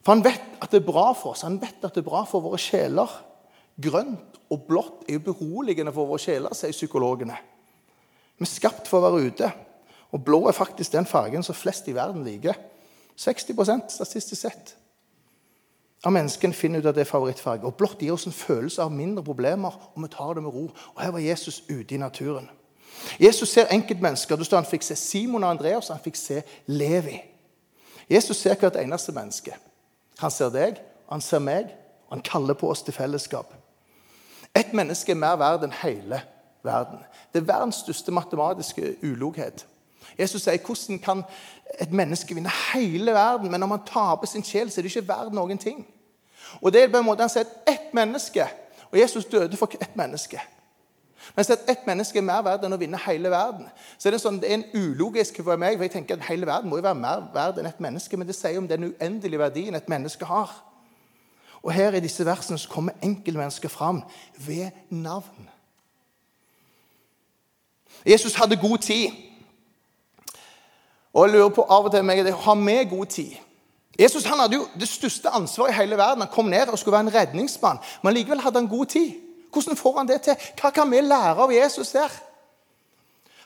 For 0.03 0.15
han 0.15 0.25
vet 0.25 0.59
at 0.63 0.73
det 0.73 0.83
er 0.83 0.87
bra 0.87 1.13
for 1.15 1.33
oss. 1.33 1.45
Han 1.47 1.61
vet 1.63 1.85
at 1.85 1.95
det 1.95 2.03
er 2.03 2.09
bra 2.09 2.25
for 2.29 2.45
våre 2.45 2.59
sjeler. 2.61 3.11
Grønt 3.83 4.41
og 4.53 4.67
blått 4.69 5.07
er 5.09 5.17
jo 5.17 5.27
beroligende 5.31 5.95
for 5.95 6.11
våre 6.11 6.21
sjeler, 6.23 6.55
sier 6.55 6.75
psykologene. 6.75 7.39
Vi 8.37 8.45
er 8.45 8.51
skapt 8.51 8.91
for 8.91 9.01
å 9.01 9.09
være 9.09 9.31
ute. 9.31 9.51
Og 10.13 10.25
blå 10.27 10.43
er 10.49 10.57
faktisk 10.57 10.93
den 10.93 11.09
fargen 11.09 11.45
som 11.47 11.57
flest 11.57 11.89
i 11.89 11.97
verden 11.97 12.25
liker. 12.27 12.59
60% 13.17 13.93
statistisk 13.93 14.41
sett 14.41 14.77
av 16.03 16.11
menneskene 16.11 16.57
finner 16.57 16.83
ut 16.83 16.89
at 16.91 16.97
det 16.97 17.05
er 17.05 17.11
favorittfarge. 17.11 17.67
Og 17.67 17.77
blått 17.79 18.03
gir 18.03 18.15
oss 18.15 18.27
en 18.27 18.35
følelse 18.35 18.83
av 18.83 18.93
mindre 18.95 19.23
problemer, 19.25 19.75
og 19.95 20.03
vi 20.03 20.11
tar 20.11 20.35
det 20.35 20.43
med 20.43 20.55
ro. 20.55 20.65
Og 20.95 21.03
Her 21.03 21.13
var 21.15 21.23
Jesus 21.23 21.63
ute 21.69 21.95
i 21.95 22.01
naturen. 22.01 22.49
Jesus 23.21 23.49
ser 23.49 23.71
enkeltmennesker. 23.71 24.37
Det 24.37 24.47
står 24.47 24.63
Han 24.63 24.71
fikk 24.71 24.83
se 24.83 24.97
Simon 24.97 25.45
og 25.45 25.51
Andreas, 25.51 25.89
han 25.89 26.03
fikk 26.03 26.17
se 26.17 26.43
Levi. 26.67 27.21
Jesus 28.11 28.37
ser 28.37 28.59
hvert 28.59 28.77
eneste 28.77 29.13
menneske. 29.13 29.55
Han 30.21 30.31
ser 30.31 30.53
deg, 30.55 30.81
han 31.11 31.21
ser 31.21 31.43
meg, 31.43 31.73
og 32.09 32.17
han 32.17 32.27
kaller 32.27 32.55
på 32.59 32.71
oss 32.71 32.83
til 32.83 32.95
fellesskap. 32.95 33.55
Et 34.57 34.73
menneske 34.77 35.13
er 35.13 35.21
mer 35.21 35.39
verd 35.41 35.65
enn 35.65 35.75
hele 35.83 36.21
verden. 36.65 37.01
Det 37.33 37.41
er 37.41 37.49
verdens 37.49 37.81
største 37.85 38.13
matematiske 38.13 38.97
uloghet. 39.03 39.67
Jesus 40.19 40.45
sier 40.45 40.61
hvordan 40.61 40.99
kan 41.01 41.23
et 41.81 41.93
menneske 41.93 42.35
vinne 42.35 42.53
hele 42.73 43.15
verden, 43.17 43.51
men 43.51 43.63
om 43.63 43.71
han 43.71 43.87
taper 43.87 44.29
sin 44.29 44.45
sjel, 44.45 44.71
så 44.71 44.81
er 44.81 44.85
det 44.85 44.93
ikke 44.93 45.09
verdt 45.09 45.37
noen 45.37 45.59
ting. 45.59 45.87
Og 46.61 46.73
det 46.73 46.83
er 46.83 46.91
på 46.93 47.01
en 47.01 47.07
måte 47.07 47.25
Han 47.25 47.31
sier 47.33 47.49
ett 47.71 47.95
menneske 47.95 48.45
Og 48.91 48.99
Jesus 48.99 49.25
døde 49.25 49.57
for 49.57 49.73
ett 49.81 49.97
menneske. 49.97 50.41
Men 51.37 51.45
at 51.49 51.69
ett 51.69 51.87
menneske 51.87 52.19
er 52.19 52.27
mer 52.27 52.43
verdt 52.45 52.65
enn 52.67 52.75
å 52.75 52.81
vinne 52.81 52.99
hele 53.07 53.31
verden. 53.31 53.69
Så 53.99 54.09
er 54.09 54.17
Det 54.17 54.21
sånn, 54.21 54.41
det 54.41 54.51
er 54.51 54.59
en 54.59 54.71
ulogisk 54.75 55.39
for 55.45 55.57
meg, 55.57 55.77
for 55.77 55.87
jeg 55.87 55.95
tenker 55.95 56.19
at 56.19 56.27
hele 56.29 56.47
verden 56.47 56.71
må 56.71 56.77
jo 56.81 56.87
være 56.89 56.99
mer 56.99 57.25
verdt 57.35 57.59
enn 57.59 57.67
ett 57.67 57.81
menneske. 57.81 58.17
Men 58.17 58.27
det 58.27 58.37
sier 58.37 58.59
om 58.59 58.69
den 58.69 58.91
uendelige 58.91 59.39
verdien 59.39 59.75
et 59.75 59.89
menneske 59.89 60.25
har. 60.25 60.51
Og 61.63 61.73
her 61.73 61.95
i 61.95 62.03
disse 62.03 62.27
versene 62.27 62.59
så 62.59 62.69
kommer 62.69 62.99
enkeltmennesket 63.03 63.71
fram 63.71 64.03
ved 64.37 64.71
navn. 64.91 65.49
Jesus 68.07 68.35
hadde 68.35 68.57
god 68.57 68.79
tid. 68.79 69.11
Og 71.13 71.27
jeg 71.27 71.35
lurer 71.37 71.55
på 71.55 71.63
av 71.69 71.85
og 71.85 71.93
til 71.93 72.05
meg, 72.05 72.27
Har 72.33 72.55
vi 72.55 72.85
god 72.91 73.07
tid? 73.07 73.33
Jesus 73.99 74.25
han 74.25 74.41
hadde 74.41 74.57
jo 74.57 74.67
det 74.81 74.89
største 74.89 75.29
ansvaret 75.29 75.71
i 75.71 75.77
hele 75.77 75.97
verden. 75.97 76.23
Han 76.25 76.33
kom 76.33 76.45
ned 76.45 76.69
og 76.69 76.79
skulle 76.79 76.93
være 76.93 77.07
en 77.07 77.15
redningsmann. 77.15 77.79
Men 78.03 78.15
likevel 78.15 78.41
hadde 78.41 78.59
han 78.59 78.69
god 78.69 78.87
tid. 78.87 79.13
Hvordan 79.53 79.77
får 79.77 79.99
han 79.99 80.09
det 80.09 80.21
til? 80.27 80.49
Hva 80.61 80.71
kan 80.75 80.91
vi 80.91 81.01
lære 81.05 81.45
av 81.45 81.53
Jesus 81.53 81.93
der? 81.93 82.13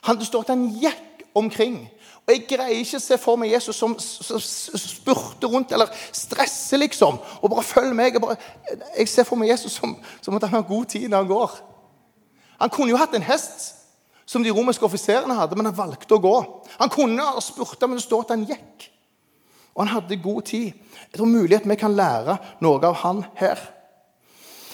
Han, 0.07 0.17
det 0.19 0.27
står 0.27 0.45
at 0.45 0.53
han 0.53 0.67
gikk 0.71 1.25
omkring. 1.35 1.81
Og 2.27 2.33
Jeg 2.33 2.43
greier 2.49 2.81
ikke 2.81 2.99
å 2.99 3.03
se 3.03 3.17
for 3.21 3.39
meg 3.39 3.53
Jesus 3.53 3.77
som, 3.79 3.93
som 3.99 4.39
spurter 4.41 5.47
rundt 5.51 5.71
eller 5.71 5.91
stresser, 6.11 6.79
liksom. 6.81 7.19
Og 7.39 7.51
bare 7.53 7.63
følger 7.63 7.95
meg. 7.95 8.19
Bare, 8.19 8.35
jeg 8.97 9.07
ser 9.11 9.27
for 9.27 9.39
meg 9.39 9.53
Jesus 9.53 9.77
som, 9.79 9.95
som 10.21 10.35
at 10.35 10.47
han 10.47 10.59
har 10.59 10.67
god 10.67 10.89
tid 10.91 11.07
når 11.07 11.23
han 11.23 11.31
går. 11.31 11.57
Han 12.57 12.73
kunne 12.73 12.91
jo 12.91 12.99
hatt 12.99 13.15
en 13.15 13.23
hest 13.23 13.69
som 14.27 14.43
de 14.43 14.51
romerske 14.51 14.83
offiserene 14.83 15.37
hadde, 15.37 15.55
men 15.55 15.69
han 15.69 15.77
valgte 15.77 16.17
å 16.17 16.23
gå. 16.23 16.35
Han 16.81 16.91
kunne 16.91 17.23
ha 17.31 17.39
spurta, 17.43 17.87
men 17.87 17.95
det 17.95 18.03
står 18.03 18.25
at 18.25 18.33
han 18.35 18.43
gikk. 18.49 18.89
Og 19.77 19.85
han 19.85 19.93
hadde 19.93 20.19
god 20.19 20.41
tid. 20.49 20.73
Jeg 21.05 21.15
tror 21.15 21.31
mulig 21.31 21.61
at 21.61 21.69
vi 21.69 21.79
kan 21.79 21.95
lære 21.95 22.35
noe 22.65 22.81
av 22.89 22.97
han 23.05 23.23
her. 23.39 23.61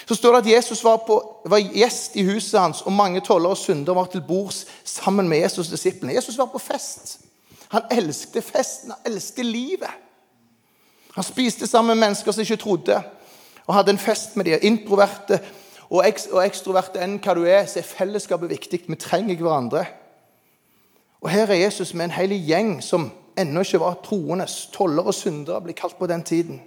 Så 0.08 0.16
står 0.16 0.36
det 0.36 0.42
at 0.44 0.52
Jesus 0.56 0.84
var, 0.84 0.98
på, 1.08 1.18
var 1.46 1.60
gjest 1.60 2.16
i 2.16 2.24
huset 2.28 2.60
hans, 2.60 2.82
og 2.82 2.92
mange 2.92 3.22
toller 3.22 3.50
og 3.50 3.58
syndere 3.58 3.96
var 3.96 4.06
til 4.12 4.24
bords 4.28 4.66
sammen 4.84 5.30
med 5.30 5.46
Jesus' 5.46 5.72
disiplene. 5.72 6.16
Jesus 6.16 6.38
var 6.38 6.46
på 6.52 6.60
fest. 6.60 7.20
Han 7.70 7.82
elsket 7.92 8.44
festen, 8.44 8.92
han 8.92 9.13
elsket 9.13 9.46
livet. 9.46 9.89
Han 11.13 11.24
spiste 11.24 11.68
sammen 11.68 11.98
med 11.98 12.08
mennesker 12.08 12.32
som 12.32 12.42
ikke 12.42 12.56
trodde, 12.56 13.02
og 13.66 13.76
hadde 13.76 13.92
en 13.92 14.02
fest 14.02 14.36
med 14.36 14.46
de 14.46 14.60
introverte 14.60 15.39
og, 15.94 16.02
ekstroverte 16.46 17.02
enn 17.04 17.20
hva 17.22 17.36
du 17.38 17.44
er, 17.46 17.68
så 17.70 17.80
er 17.80 17.88
fellesskapet 17.88 18.50
viktig. 18.50 18.80
Vi 18.88 18.98
trenger 19.00 19.38
hverandre. 19.38 19.86
Og 21.22 21.30
Her 21.30 21.52
er 21.52 21.62
Jesus 21.62 21.94
med 21.94 22.10
en 22.10 22.16
hel 22.18 22.34
gjeng 22.34 22.80
som 22.84 23.12
ennå 23.39 23.62
ikke 23.63 23.80
var 23.80 24.00
troende. 24.04 24.48
Toller 24.74 25.06
og 25.06 25.13
syndere 25.16 25.62
blir 25.62 25.78
kalt 25.78 26.00
på 26.00 26.10
den 26.10 26.24
tiden. 26.24 26.62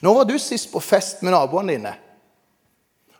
Når 0.00 0.14
var 0.14 0.24
du 0.24 0.38
sist 0.38 0.70
på 0.72 0.80
fest 0.80 1.22
med 1.22 1.34
naboene 1.34 1.74
dine? 1.74 1.94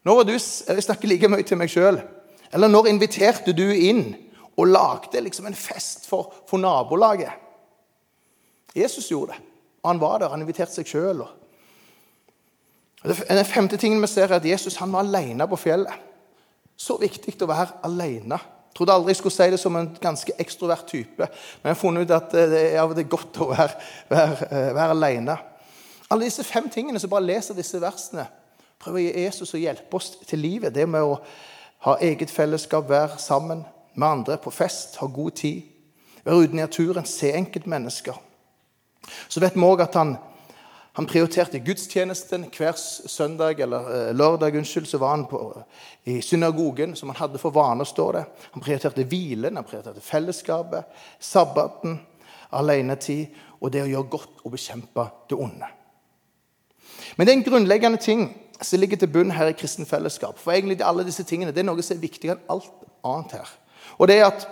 Når 0.04 0.16
var 0.16 0.24
du, 0.24 0.32
Jeg 0.32 0.82
snakker 0.82 1.08
like 1.08 1.28
mye 1.28 1.44
til 1.46 1.58
meg 1.60 1.70
sjøl. 1.72 2.00
Eller 2.52 2.68
når 2.68 2.88
inviterte 2.90 3.52
du 3.52 3.68
inn 3.70 4.14
og 4.58 4.68
lagde 4.68 5.20
liksom 5.22 5.46
en 5.46 5.56
fest 5.56 6.08
for, 6.08 6.32
for 6.48 6.58
nabolaget? 6.58 7.32
Jesus 8.76 9.10
gjorde 9.10 9.34
det. 9.34 9.42
Han 9.84 10.00
var 10.00 10.18
der. 10.18 10.32
Han 10.32 10.42
inviterte 10.42 10.74
seg 10.74 10.88
sjøl. 10.88 11.24
Den 13.02 13.44
femte 13.48 13.78
tingen 13.80 14.00
vi 14.02 14.08
ser, 14.10 14.28
er 14.28 14.40
at 14.40 14.48
Jesus 14.48 14.76
han 14.76 14.92
var 14.92 15.06
alene 15.06 15.46
på 15.48 15.58
fjellet. 15.60 16.08
Så 16.76 16.98
viktig 17.00 17.36
å 17.44 17.48
være 17.48 17.80
alene. 17.88 18.38
Jeg 18.70 18.76
trodde 18.76 18.94
aldri 18.94 19.12
jeg 19.12 19.20
skulle 19.20 19.34
si 19.34 19.46
det 19.52 19.60
som 19.60 19.76
en 19.76 19.88
ganske 20.00 20.34
ekstrovert 20.40 20.86
type. 20.88 21.26
Men 21.60 21.70
jeg 21.70 21.74
har 21.74 21.80
funnet 21.80 22.04
ut 22.06 22.12
at 22.16 22.32
det 22.32 22.60
er 22.60 22.80
av 22.80 22.92
og 22.92 22.96
til 22.96 23.08
godt 23.10 23.40
å 23.42 23.48
være, 23.50 23.88
være, 24.08 24.50
eh, 24.50 24.68
være 24.76 24.94
alene. 24.96 25.36
Alle 26.10 26.28
disse 26.28 26.44
fem 26.46 26.68
tingene 26.72 27.00
som 27.00 27.10
bare 27.12 27.26
leser 27.26 27.58
disse 27.58 27.80
versene, 27.82 28.26
prøver 28.80 28.98
å 28.98 29.04
gi 29.04 29.24
Jesus 29.24 29.54
å 29.54 29.60
hjelpe 29.60 29.96
oss 29.96 30.14
til 30.26 30.42
livet. 30.42 30.74
Det 30.74 30.86
med 30.88 31.04
å 31.04 31.18
ha 31.86 31.96
eget 32.04 32.30
fellesskap, 32.32 32.88
være 32.88 33.18
sammen 33.20 33.64
med 33.94 34.08
andre 34.08 34.38
på 34.40 34.52
fest, 34.52 34.96
ha 35.00 35.06
god 35.06 35.36
tid. 35.40 35.62
Være 36.24 36.44
ute 36.44 36.56
i 36.56 36.60
naturen, 36.60 37.06
se 37.08 37.32
enkeltmennesker. 37.36 38.16
Så 39.28 39.40
vet 39.40 39.56
vi 39.56 39.64
òg 39.64 39.80
at 39.84 39.96
han, 39.96 40.14
han, 40.96 41.08
prioriterte 41.08 41.62
gudstjenesten 41.64 42.44
hver 42.52 42.76
søndag 42.76 43.62
eller 43.64 43.88
eh, 43.94 44.10
lørdag. 44.16 44.56
unnskyld, 44.60 44.86
Så 44.86 44.98
var 44.98 45.16
han 45.16 45.24
på, 45.26 45.40
i 46.04 46.20
synagogen, 46.20 46.96
som 46.96 47.08
han 47.08 47.16
hadde 47.16 47.40
for 47.40 47.50
vane 47.50 47.82
å 47.82 47.88
stå 47.88 48.12
der. 48.12 48.28
Han 48.52 48.62
prioriterte 48.62 49.04
hvilen, 49.04 49.56
han 49.56 49.64
prioriterte 49.64 50.04
fellesskapet, 50.04 50.84
sabbaten, 51.18 52.00
alenetid 52.50 53.26
og 53.60 53.72
det 53.72 53.84
å 53.84 53.90
gjøre 53.90 54.12
godt 54.12 54.44
og 54.44 54.52
bekjempe 54.52 55.08
det 55.30 55.38
onde. 55.38 55.66
Men 57.16 57.26
det 57.26 57.32
er 57.32 57.38
en 57.38 57.48
grunnleggende 57.48 58.00
ting 58.00 58.28
som 58.62 58.80
ligger 58.80 59.00
til 59.00 59.10
bunn 59.12 59.30
her 59.30 59.50
i 59.50 59.56
kristen 59.56 59.86
fellesskap. 59.86 60.38
For 60.38 60.52
egentlig 60.52 60.80
alle 60.84 61.04
disse 61.06 61.24
tingene, 61.24 61.52
det 61.52 61.62
er 61.62 61.68
noe 61.68 61.82
som 61.82 61.96
er 61.96 62.02
viktigere 62.02 62.36
enn 62.36 62.52
alt 62.52 62.88
annet 63.06 63.36
her. 63.38 63.52
Og 63.98 64.08
det 64.08 64.18
er 64.18 64.26
at 64.28 64.46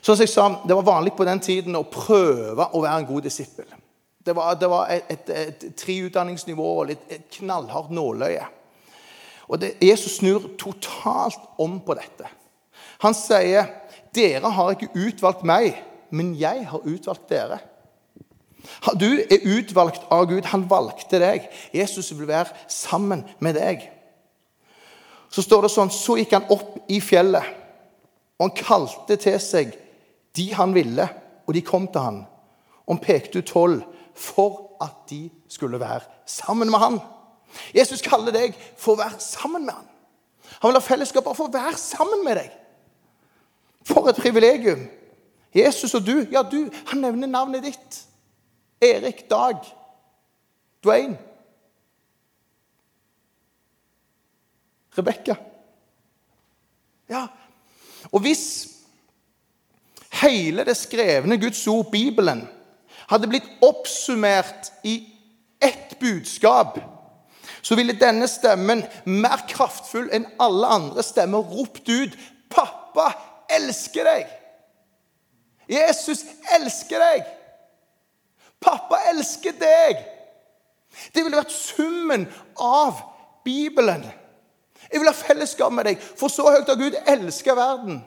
sånn 0.00 0.16
som 0.16 0.24
jeg 0.24 0.32
sa, 0.32 0.46
Det 0.64 0.76
var 0.76 0.86
vanlig 0.86 1.12
på 1.16 1.26
den 1.28 1.40
tiden 1.40 1.76
å 1.76 1.84
prøve 1.84 2.70
å 2.72 2.82
være 2.82 3.02
en 3.02 3.08
god 3.08 3.28
disippel. 3.28 3.68
Det 4.24 4.34
var, 4.36 4.54
det 4.60 4.68
var 4.68 4.90
et, 4.92 5.10
et, 5.10 5.30
et, 5.30 5.76
treutdanningsnivå 5.76 6.68
og 6.80 6.88
litt, 6.90 7.04
et 7.08 7.28
knallhardt 7.38 7.92
nåløye. 7.94 8.44
Og 9.48 9.60
det, 9.60 9.76
Jesus 9.80 10.18
snur 10.18 10.50
totalt 10.60 11.40
om 11.58 11.78
på 11.80 11.96
dette. 11.96 12.28
Han 13.00 13.14
sier, 13.14 13.68
'Dere 14.12 14.50
har 14.50 14.74
ikke 14.74 14.90
utvalgt 14.96 15.44
meg, 15.44 15.76
men 16.10 16.34
jeg 16.36 16.66
har 16.68 16.84
utvalgt 16.84 17.28
dere.' 17.30 17.60
Du 19.00 19.08
er 19.18 19.44
utvalgt 19.44 20.04
av 20.10 20.26
Gud. 20.30 20.44
Han 20.52 20.66
valgte 20.70 21.20
deg. 21.22 21.48
Jesus 21.74 22.12
vil 22.14 22.28
være 22.28 22.54
sammen 22.70 23.24
med 23.40 23.58
deg. 23.58 23.84
Så 25.30 25.44
står 25.44 25.66
det 25.66 25.72
sånn 25.72 25.92
Så 25.92 26.16
gikk 26.18 26.32
han 26.36 26.48
opp 26.52 26.78
i 26.88 27.02
fjellet, 27.04 27.44
og 28.38 28.46
han 28.46 28.56
kalte 28.56 29.18
til 29.20 29.36
seg 29.42 29.74
de 30.38 30.46
han 30.54 30.72
ville, 30.76 31.04
og 31.46 31.54
de 31.56 31.64
kom 31.66 31.88
til 31.90 32.04
han. 32.04 32.20
Og 32.86 32.94
han 32.94 33.04
pekte 33.04 33.42
ut 33.42 33.50
tolv 33.50 33.82
for 34.18 34.78
at 34.84 35.08
de 35.10 35.26
skulle 35.50 35.80
være 35.80 36.06
sammen 36.26 36.70
med 36.70 36.80
han. 36.82 37.00
Jesus 37.74 38.02
kaller 38.04 38.34
deg 38.34 38.56
for 38.76 38.94
å 38.94 39.02
være 39.02 39.20
sammen 39.22 39.66
med 39.66 39.74
han. 39.74 39.88
Han 40.60 40.70
vil 40.70 40.78
ha 40.78 40.84
fellesskap 40.84 41.26
bare 41.26 41.38
for 41.38 41.50
å 41.50 41.54
være 41.54 41.80
sammen 41.80 42.22
med 42.24 42.38
deg. 42.40 42.52
For 43.88 44.08
et 44.10 44.20
privilegium. 44.20 44.86
Jesus 45.54 45.94
og 45.96 46.04
du, 46.06 46.14
ja, 46.32 46.42
du, 46.44 46.68
han 46.90 47.02
nevner 47.02 47.30
navnet 47.30 47.64
ditt. 47.64 48.02
Erik 48.80 49.30
Dag. 49.30 49.56
Dwayne. 50.84 51.18
Rebekka. 54.98 55.34
Ja. 57.08 57.26
Og 58.12 58.20
hvis 58.20 58.68
hele 60.22 60.64
det 60.64 60.76
skrevne 60.76 61.38
Guds 61.40 61.66
ord, 61.66 61.90
Bibelen, 61.90 62.48
hadde 63.08 63.30
blitt 63.30 63.48
oppsummert 63.62 64.72
i 64.84 65.00
ett 65.62 65.96
budskap, 66.00 66.78
så 67.62 67.76
ville 67.76 67.96
denne 67.98 68.28
stemmen, 68.30 68.84
mer 69.04 69.42
kraftfull 69.48 70.10
enn 70.14 70.26
alle 70.40 70.66
andre 70.66 71.02
stemmer, 71.02 71.38
ropt 71.38 71.88
ut 71.88 72.14
'Pappa 72.50 73.12
elsker 73.50 74.04
deg'. 74.04 74.30
Jesus 75.68 76.24
elsker 76.54 77.02
deg. 77.02 77.26
Pappa 78.60 79.00
elsker 79.12 79.54
deg. 79.58 80.00
Det 81.14 81.22
ville 81.22 81.38
vært 81.38 81.54
summen 81.54 82.26
av 82.60 83.00
Bibelen. 83.44 84.04
Jeg 84.88 85.00
vil 85.00 85.10
ha 85.10 85.16
fellesskap 85.16 85.72
med 85.74 85.88
deg, 85.88 86.00
for 86.00 86.32
så 86.32 86.48
høyt 86.48 86.68
har 86.68 86.80
Gud 86.80 86.96
elska 87.06 87.54
verden 87.58 88.00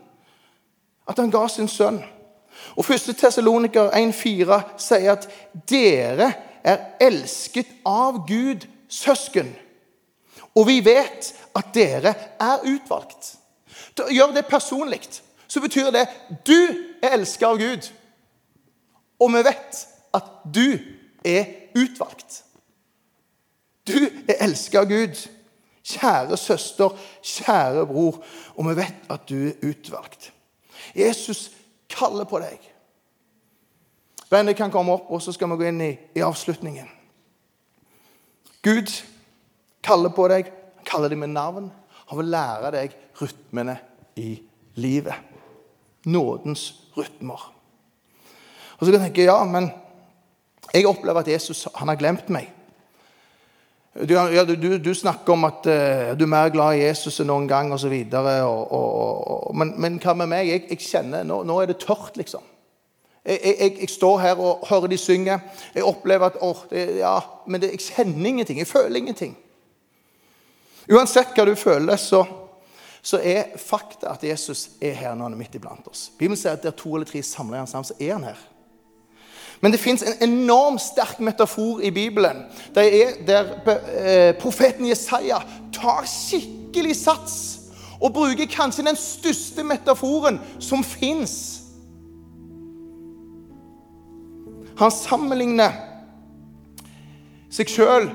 at 1.10 1.18
han 1.20 1.32
ga 1.34 1.46
sin 1.50 1.70
sønn. 1.70 2.00
Og 2.78 2.86
1. 2.86 3.16
Tessaloniker 3.18 3.90
1,4 3.96 4.60
sier 4.80 5.16
at 5.16 5.28
dere 5.70 6.30
er 6.64 6.84
elsket 7.02 7.70
av 7.88 8.22
Gud, 8.28 8.68
søsken. 8.92 9.50
Og 10.56 10.68
vi 10.68 10.82
vet 10.86 11.32
at 11.58 11.72
dere 11.74 12.14
er 12.40 12.66
utvalgt. 12.68 13.36
Gjøre 13.98 14.36
det 14.36 14.50
personlig 14.50 15.02
så 15.52 15.60
betyr 15.60 15.92
det 15.92 16.06
du 16.48 16.60
er 17.04 17.18
elsket 17.18 17.44
av 17.44 17.58
Gud. 17.60 17.88
Og 19.20 19.34
vi 19.34 19.42
vet 19.44 19.82
at 20.14 20.32
du 20.56 20.78
er 21.26 21.46
utvalgt. 21.78 22.44
Du 23.88 23.98
er 24.28 24.42
elsket 24.44 24.82
av 24.82 24.90
Gud. 24.90 25.24
Kjære 25.82 26.38
søster, 26.38 26.94
kjære 27.26 27.88
bror, 27.90 28.20
og 28.56 28.68
vi 28.70 28.76
vet 28.78 29.10
at 29.10 29.24
du 29.30 29.48
er 29.50 29.64
utvalgt. 29.66 30.30
Jesus 30.96 31.50
kaller 31.90 32.28
på 32.30 32.40
deg. 32.44 32.60
Bandet 34.30 34.56
kan 34.56 34.72
komme 34.72 34.94
opp, 34.94 35.10
og 35.12 35.22
så 35.24 35.34
skal 35.36 35.50
vi 35.52 35.58
gå 35.60 35.68
inn 35.72 35.82
i, 35.84 35.92
i 36.16 36.24
avslutningen. 36.24 36.88
Gud 38.64 38.94
kaller 39.84 40.14
på 40.14 40.28
deg. 40.32 40.52
Han 40.78 40.88
kaller 40.88 41.12
deg 41.12 41.20
med 41.20 41.34
navn. 41.34 41.72
Han 42.12 42.22
vil 42.22 42.30
lære 42.32 42.72
deg 42.78 42.96
rytmene 43.20 43.76
i 44.22 44.36
livet. 44.80 45.18
Nådens 46.06 46.70
rytmer. 46.96 47.50
Og 48.78 48.86
så 48.86 48.92
kan 48.92 49.00
jeg 49.00 49.10
tenke 49.10 49.28
ja, 49.28 49.42
men 49.46 49.72
jeg 50.74 50.88
opplever 50.88 51.22
at 51.22 51.32
Jesus 51.32 51.68
han 51.76 51.92
har 51.92 52.00
glemt 52.00 52.30
meg. 52.32 52.50
Du, 53.92 54.14
ja, 54.16 54.46
du, 54.48 54.78
du, 54.78 54.94
snakker 54.96 55.34
om 55.34 55.44
at 55.44 55.66
uh, 55.68 56.14
du 56.16 56.24
er 56.24 56.32
mer 56.32 56.50
glad 56.54 56.78
i 56.78 56.86
Jesus 56.86 57.20
enn 57.20 57.28
noen 57.28 57.48
gang 57.50 57.74
osv. 57.76 57.92
Men, 59.52 59.74
men 59.76 59.98
hva 60.00 60.16
med 60.16 60.32
meg? 60.32 60.48
Jeg, 60.48 60.64
jeg 60.70 60.86
kjenner 60.86 61.28
nå, 61.28 61.42
nå, 61.44 61.58
er 61.60 61.74
det 61.74 61.82
tørt, 61.84 62.16
liksom. 62.16 62.46
Jeg, 63.26 63.42
jeg, 63.44 63.74
jeg, 63.84 63.90
står 63.92 64.22
her 64.24 64.40
og 64.40 64.64
hører 64.70 64.94
de 64.94 64.98
synge. 64.98 65.36
Jeg 65.76 65.84
opplever 65.84 66.32
at 66.32 66.40
oh, 66.42 66.64
det, 66.72 66.86
ja, 67.02 67.18
Men 67.46 67.62
det, 67.62 67.74
jeg 67.76 67.84
kjenner 67.90 68.30
ingenting. 68.32 68.62
Jeg 68.64 68.72
føler 68.72 68.96
ingenting. 69.02 69.36
Uansett 70.92 71.36
hva 71.36 71.46
du 71.46 71.54
føler, 71.60 72.00
så, 72.00 72.24
så 73.04 73.20
er 73.20 73.52
fakta 73.60 74.16
at 74.16 74.24
Jesus 74.24 74.70
er 74.82 74.96
her 74.98 75.14
når 75.14 75.30
han 75.30 75.36
er 75.36 75.44
midt 75.44 75.60
iblant 75.60 75.92
oss. 75.92 76.08
Bibelen 76.16 76.40
sier 76.40 76.56
at 76.56 76.64
der 76.64 76.74
to 76.80 76.96
eller 76.96 77.12
tre 77.12 77.22
samler 77.28 77.60
han 77.60 77.70
sammen, 77.70 77.92
så 77.92 78.00
er 78.00 78.16
han 78.16 78.30
her. 78.32 78.40
Men 79.62 79.72
det 79.72 79.80
fins 79.80 80.04
en 80.04 80.30
enormt 80.30 80.82
sterk 80.82 81.20
metafor 81.20 81.80
i 81.80 81.92
Bibelen 81.92 82.46
der, 82.76 82.82
er, 82.82 83.12
der 83.28 83.44
eh, 84.02 84.36
profeten 84.36 84.88
Jesaja 84.90 85.38
tar 85.74 86.06
skikkelig 86.10 86.96
sats 86.96 87.36
og 88.02 88.14
bruker 88.14 88.50
kanskje 88.50 88.88
den 88.88 88.98
største 88.98 89.64
metaforen 89.64 90.40
som 90.60 90.84
fins. 90.84 91.62
Han 94.82 94.92
sammenligner 94.92 95.78
seg 97.54 97.70
sjøl 97.70 98.10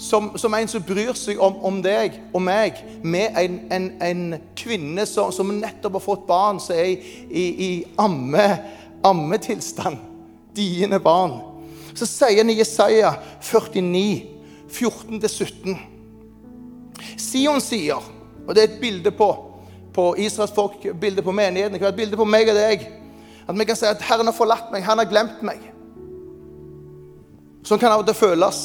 som, 0.00 0.32
som, 0.40 0.54
en 0.56 0.68
som 0.68 0.84
bryr 0.84 1.12
seg 1.16 1.40
om, 1.42 1.60
om, 1.60 1.82
deg 1.84 2.16
og 2.32 2.40
meg, 2.44 2.80
med 3.04 3.36
en, 3.36 3.60
en, 3.72 3.92
en 4.00 4.26
kvinne 4.56 5.04
som, 5.08 5.28
som, 5.32 5.52
nettopp 5.60 6.00
har 6.00 6.04
fått 6.04 6.26
barn, 6.28 6.60
som 6.60 6.76
er 6.76 6.94
i, 6.94 6.98
i, 7.28 7.46
i 7.68 7.70
amme, 8.00 8.48
ammetilstand 9.04 10.15
dine 10.56 11.00
barn. 11.02 11.38
Så 11.96 12.08
sier 12.08 12.42
han 12.42 12.50
i 12.52 12.58
Jesaja 12.58 13.14
49, 13.40 14.26
14-17. 14.72 15.76
Sion 17.20 17.62
sier, 17.62 18.02
og 18.46 18.54
det 18.54 18.62
er 18.62 18.70
et 18.70 18.80
bilde 18.80 19.12
på, 19.14 19.28
på 19.94 20.10
Israels 20.20 20.54
folk, 20.56 20.82
bilde 21.00 21.24
på 21.24 21.32
menigheten, 21.32 21.78
et 21.80 21.96
bilde 21.96 22.18
på 22.18 22.26
meg 22.28 22.50
og 22.52 22.58
deg, 22.58 22.84
at 23.46 23.56
vi 23.56 23.66
kan 23.68 23.78
si 23.78 23.86
at 23.88 24.02
Herren 24.04 24.28
har 24.28 24.36
forlatt 24.36 24.72
meg, 24.74 24.84
han 24.84 25.00
har 25.00 25.08
glemt 25.08 25.42
meg. 25.46 25.62
Sånn 27.66 27.80
kan 27.82 27.94
av 27.94 28.04
og 28.04 28.08
til 28.10 28.18
føles. 28.18 28.60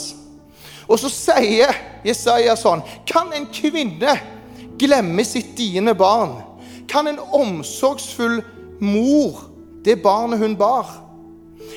Og 0.91 0.99
så 0.99 1.09
sier 1.13 1.71
Jesaja 2.05 2.55
sånn 2.59 2.81
Kan 3.07 3.31
en 3.33 3.47
kvinne 3.53 4.15
glemme 4.81 5.23
sitt 5.25 5.53
dine 5.57 5.93
barn? 5.97 6.35
Kan 6.89 7.07
en 7.07 7.21
omsorgsfull 7.21 8.41
mor 8.81 9.45
det 9.85 10.01
barnet 10.03 10.41
hun 10.41 10.57
bar? 10.59 10.89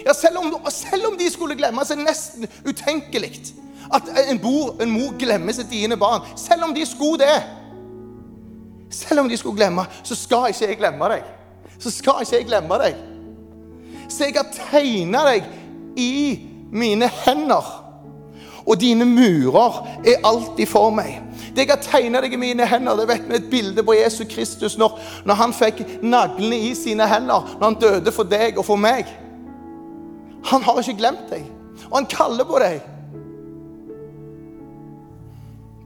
Ja, 0.06 0.12
selv 0.12 0.38
om, 0.38 0.56
selv 0.70 1.06
om 1.10 1.18
de 1.18 1.30
skulle 1.30 1.56
glemme, 1.56 1.84
det 1.88 1.98
nesten 1.98 2.48
utenkelig 2.66 3.54
at 3.94 4.08
en, 4.30 4.38
bor, 4.38 4.74
en 4.82 4.90
mor 4.90 5.14
glemmer 5.18 5.52
sitt 5.52 5.70
dine 5.70 5.96
barn. 5.96 6.24
Selv 6.36 6.64
om 6.64 6.74
de 6.74 6.86
skulle 6.86 7.24
det. 7.24 7.42
Selv 8.90 9.20
om 9.20 9.28
de 9.28 9.36
skulle 9.36 9.56
glemme, 9.56 9.84
så 10.02 10.14
skal 10.14 10.48
ikke 10.50 10.68
jeg 10.68 10.78
glemme 10.80 11.10
deg. 11.12 11.28
Så 11.78 11.90
skal 11.90 12.22
ikke 12.22 12.36
jeg 12.36 12.48
glemme 12.48 12.78
deg. 12.80 12.98
Så 14.08 14.28
jeg 14.28 14.36
har 14.38 14.50
tegna 14.54 15.24
deg 15.28 15.48
i 16.00 16.14
mine 16.72 17.10
hender. 17.24 17.70
Og 18.64 18.80
dine 18.80 19.04
murer 19.04 19.82
er 20.06 20.24
alltid 20.24 20.66
for 20.66 20.94
meg. 20.94 21.20
Det 21.54 21.66
jeg 21.66 21.70
har 21.70 21.82
tegna 21.84 22.22
deg 22.24 22.32
i 22.34 22.40
mine 22.40 22.66
hender, 22.66 22.96
det 22.98 23.08
vet 23.08 23.26
vi 23.28 23.36
et 23.38 23.50
bilde 23.50 23.82
på 23.86 23.94
Jesus 23.94 24.26
Kristus 24.30 24.78
når, 24.80 24.96
når 25.28 25.38
han 25.38 25.52
fikk 25.54 25.84
naglene 26.02 26.56
i 26.70 26.72
sine 26.78 27.06
hender, 27.06 27.52
når 27.60 27.68
han 27.68 27.78
døde 27.82 28.14
for 28.14 28.26
deg 28.26 28.58
og 28.58 28.66
for 28.66 28.80
meg. 28.80 29.10
Han 30.50 30.62
har 30.62 30.80
ikke 30.80 30.98
glemt 30.98 31.30
deg, 31.30 31.46
og 31.90 31.96
han 31.98 32.10
kaller 32.10 32.44
på 32.48 32.60
deg. 32.62 32.82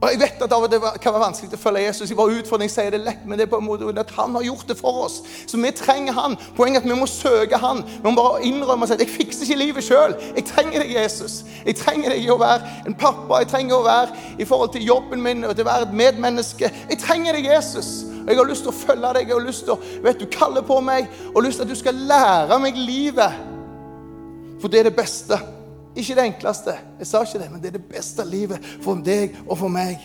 Og 0.01 0.11
Jeg 0.11 0.19
vet 0.19 0.43
at 0.43 0.71
det 0.71 0.79
kan 1.03 1.11
være 1.11 1.25
vanskelig 1.25 1.57
å 1.57 1.59
følge 1.59 1.81
Jesus. 1.83 2.07
Jeg 2.07 2.15
bare 2.15 2.37
utfordring, 2.39 2.69
sier 2.71 2.93
det 2.93 3.01
lett, 3.03 3.25
men 3.27 3.35
det 3.35 3.45
er 3.45 3.51
på 3.51 3.57
en 3.59 3.65
måte 3.67 3.89
at 3.99 4.13
han 4.15 4.31
har 4.37 4.45
gjort 4.45 4.69
det 4.71 4.77
for 4.79 5.01
oss. 5.03 5.17
Så 5.43 5.59
vi 5.59 5.71
trenger 5.75 6.15
han. 6.15 6.37
Poenget 6.55 6.79
er 6.79 6.85
at 6.85 6.87
vi 6.93 6.99
må 7.01 7.07
søke 7.09 7.59
han. 7.59 7.81
Vi 7.83 8.05
må 8.07 8.13
bare 8.15 8.39
innrømme 8.47 8.87
oss 8.87 8.95
at 8.95 9.03
jeg 9.03 9.11
fikser 9.11 9.43
ikke 9.43 9.59
livet 9.59 9.83
sjøl. 9.83 10.15
Jeg 10.37 10.45
trenger 10.47 10.85
deg, 10.85 10.93
Jesus. 10.95 11.41
Jeg 11.65 11.75
trenger 11.81 12.15
deg 12.15 12.31
å 12.31 12.39
være 12.39 12.71
en 12.87 12.95
pappa. 12.95 13.41
Jeg 13.43 13.51
trenger 13.51 13.75
å 13.75 13.83
være 13.89 14.39
i 14.39 14.47
forhold 14.47 14.71
til 14.77 14.87
jobben 14.87 15.23
min 15.25 15.43
og 15.43 15.57
til 15.57 15.67
å 15.67 15.71
være 15.73 15.89
et 15.89 15.99
medmenneske. 16.05 16.71
Jeg 16.93 17.03
trenger 17.03 17.35
deg, 17.35 17.51
Jesus. 17.51 17.91
Og 18.23 18.31
jeg 18.31 18.39
har 18.39 18.51
lyst 18.53 18.67
til 18.69 18.71
å 18.71 18.79
følge 18.79 19.13
deg. 19.19 19.27
Jeg 19.27 19.35
har 19.35 19.47
lyst 19.51 19.67
til 19.67 19.75
å, 19.75 19.81
vet 20.07 20.23
du, 20.23 20.29
kalle 20.31 20.63
på 20.63 20.79
meg 20.79 21.11
og 21.33 21.43
lyst 21.43 21.59
til 21.59 21.67
at 21.67 21.75
du 21.75 21.79
skal 21.83 22.05
lære 22.07 22.63
meg 22.63 22.79
livet. 22.79 23.48
For 24.59 24.67
det 24.67 24.79
er 24.79 24.89
det 24.89 24.95
beste. 24.95 25.39
Ikke 25.95 26.15
det 26.15 26.25
enkleste, 26.29 26.75
jeg 26.99 27.07
sa 27.07 27.23
ikke 27.25 27.39
det, 27.41 27.49
men 27.51 27.61
det 27.61 27.67
er 27.67 27.77
det 27.79 27.89
beste 27.89 28.23
livet 28.27 28.65
for 28.83 28.99
deg 29.03 29.35
og 29.47 29.57
for 29.57 29.71
meg. 29.73 29.97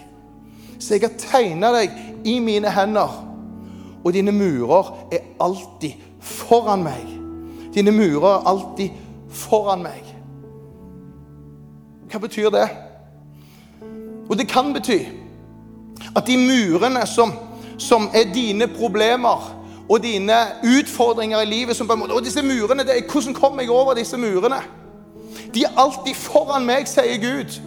Så 0.79 0.97
jeg 0.97 1.05
har 1.05 1.15
tegna 1.21 1.71
deg 1.77 1.93
i 2.27 2.39
mine 2.43 2.71
hender, 2.73 3.13
og 4.05 4.13
dine 4.13 4.33
murer 4.35 4.91
er 5.13 5.29
alltid 5.45 6.01
foran 6.25 6.83
meg. 6.85 7.05
Dine 7.75 7.93
murer 7.95 8.31
er 8.33 8.49
alltid 8.49 8.97
foran 9.31 9.85
meg. 9.85 10.09
Hva 12.11 12.21
betyr 12.23 12.51
det? 12.55 12.67
Og 14.29 14.39
det 14.39 14.49
kan 14.49 14.73
bety 14.75 15.03
at 16.15 16.27
de 16.27 16.37
murene 16.39 17.05
som, 17.07 17.33
som 17.79 18.09
er 18.15 18.33
dine 18.35 18.69
problemer 18.71 19.54
og 19.89 20.03
dine 20.03 20.37
utfordringer 20.63 21.41
i 21.41 21.45
livet 21.45 21.77
som 21.77 21.87
på 21.87 21.93
en 21.93 21.99
måte, 21.99 22.13
Og 22.13 22.25
disse 22.25 22.43
murene, 22.43 22.83
det 22.83 23.05
hvordan 23.13 23.35
kommer 23.35 23.63
jeg 23.63 23.71
over 23.71 23.95
disse 23.95 24.17
murene? 24.17 24.63
De 25.55 25.65
er 25.65 25.75
alltid 25.77 26.15
foran 26.15 26.67
meg, 26.67 26.89
sier 26.89 27.19
Gud. 27.21 27.61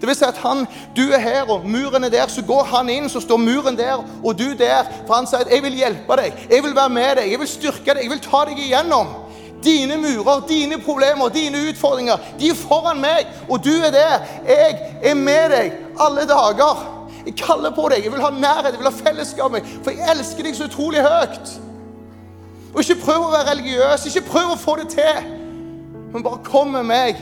Det 0.00 0.08
vil 0.08 0.16
si 0.16 0.24
at 0.24 0.36
han, 0.36 0.66
Du 0.96 1.02
er 1.12 1.18
her, 1.18 1.50
og 1.50 1.66
muren 1.66 2.04
er 2.04 2.08
der. 2.08 2.26
Så 2.28 2.42
går 2.42 2.62
han 2.62 2.88
inn, 2.88 3.08
så 3.08 3.20
står 3.20 3.36
muren 3.36 3.78
der, 3.78 4.04
og 4.24 4.38
du 4.38 4.44
der. 4.58 4.84
For 5.06 5.14
han 5.14 5.26
sier 5.26 5.38
at 5.38 5.50
'jeg 5.50 5.62
vil 5.62 5.72
hjelpe 5.72 6.16
deg, 6.16 6.32
jeg 6.50 6.62
vil 6.62 6.76
være 6.76 6.88
med 6.88 7.16
deg, 7.16 7.30
jeg 7.30 7.38
vil 7.38 7.48
styrke 7.48 7.94
deg, 7.94 8.02
jeg 8.02 8.10
vil 8.10 8.20
ta 8.20 8.44
deg 8.44 8.58
igjennom'. 8.58 9.06
Dine 9.64 9.96
murer, 9.96 10.46
dine 10.48 10.78
problemer, 10.78 11.28
dine 11.28 11.58
utfordringer, 11.70 12.16
de 12.40 12.48
er 12.48 12.54
foran 12.54 13.00
meg, 13.00 13.26
og 13.48 13.64
du 13.64 13.70
er 13.70 13.90
der. 13.90 14.20
Jeg 14.48 14.80
er 15.02 15.14
med 15.14 15.50
deg 15.50 15.72
alle 16.00 16.20
dager. 16.20 16.93
Jeg 17.24 17.36
kaller 17.40 17.72
på 17.72 17.86
deg, 17.88 18.04
jeg 18.04 18.12
vil 18.12 18.20
ha 18.24 18.30
nærhet, 18.30 18.74
jeg 18.74 18.80
vil 18.82 18.90
ha 18.90 18.96
fellesskap 18.96 19.52
med 19.52 19.62
deg, 19.64 19.76
for 19.84 19.94
jeg 19.94 20.10
elsker 20.12 20.44
deg 20.44 20.56
så 20.58 20.68
utrolig 20.68 21.04
høyt. 21.04 21.54
Og 22.74 22.82
ikke 22.82 23.00
prøv 23.04 23.26
å 23.28 23.32
være 23.32 23.50
religiøs, 23.52 24.06
ikke 24.10 24.26
prøv 24.28 24.52
å 24.52 24.60
få 24.60 24.76
det 24.80 24.88
til. 24.96 25.28
Men 26.12 26.24
bare 26.26 26.42
kom 26.46 26.74
med 26.74 26.86
meg. 26.90 27.20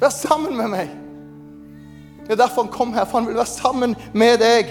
Vær 0.00 0.14
sammen 0.14 0.56
med 0.56 0.70
meg. 0.72 0.92
Det 2.24 2.32
er 2.32 2.40
derfor 2.40 2.64
han 2.64 2.72
kom 2.72 2.94
her, 2.94 3.04
for 3.04 3.18
han 3.18 3.28
vil 3.28 3.36
være 3.38 3.50
sammen 3.50 3.96
med 4.14 4.38
deg. 4.40 4.70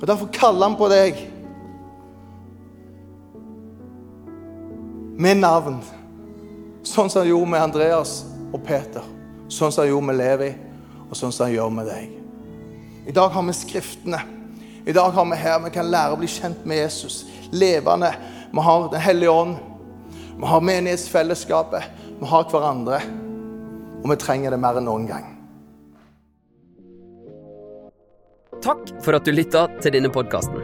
Og 0.00 0.06
Derfor 0.06 0.30
kaller 0.32 0.68
han 0.68 0.76
på 0.78 0.88
deg 0.90 1.20
med 5.18 5.40
navn. 5.42 5.80
Sånn 6.86 7.10
som 7.10 7.22
han 7.22 7.30
gjorde 7.30 7.50
med 7.54 7.62
Andreas 7.62 8.22
og 8.52 8.62
Peter. 8.66 9.04
Sånn 9.48 9.72
som 9.72 9.82
han 9.84 9.92
gjorde 9.92 10.08
med 10.10 10.18
Levi, 10.20 10.50
og 11.08 11.16
sånn 11.18 11.34
som 11.34 11.48
han 11.48 11.56
gjør 11.56 11.74
med 11.74 11.90
deg. 11.90 12.14
I 13.08 13.12
dag 13.12 13.28
har 13.28 13.42
vi 13.42 13.52
Skriftene. 13.52 14.20
I 14.84 14.92
dag 14.92 15.10
har 15.10 15.24
vi 15.24 15.36
her 15.36 15.60
vi 15.64 15.70
kan 15.72 15.88
lære 15.88 16.12
å 16.12 16.18
bli 16.20 16.28
kjent 16.28 16.66
med 16.68 16.76
Jesus. 16.76 17.22
Levende. 17.56 18.10
Vi 18.52 18.60
har 18.60 18.90
Den 18.90 19.00
hellige 19.00 19.30
ånd. 19.30 19.56
Vi 20.36 20.46
har 20.46 20.60
menighetsfellesskapet. 20.60 21.82
Vi 22.20 22.26
har 22.26 22.44
hverandre, 22.50 23.00
og 24.02 24.10
vi 24.10 24.16
trenger 24.20 24.52
det 24.52 24.60
mer 24.60 24.76
enn 24.76 24.84
noen 24.84 25.06
gang. 25.08 25.24
Takk 28.60 28.92
for 29.00 29.16
at 29.16 29.24
du 29.24 29.32
lytta 29.32 29.68
til 29.80 29.96
denne 29.96 30.12
podkasten. 30.12 30.60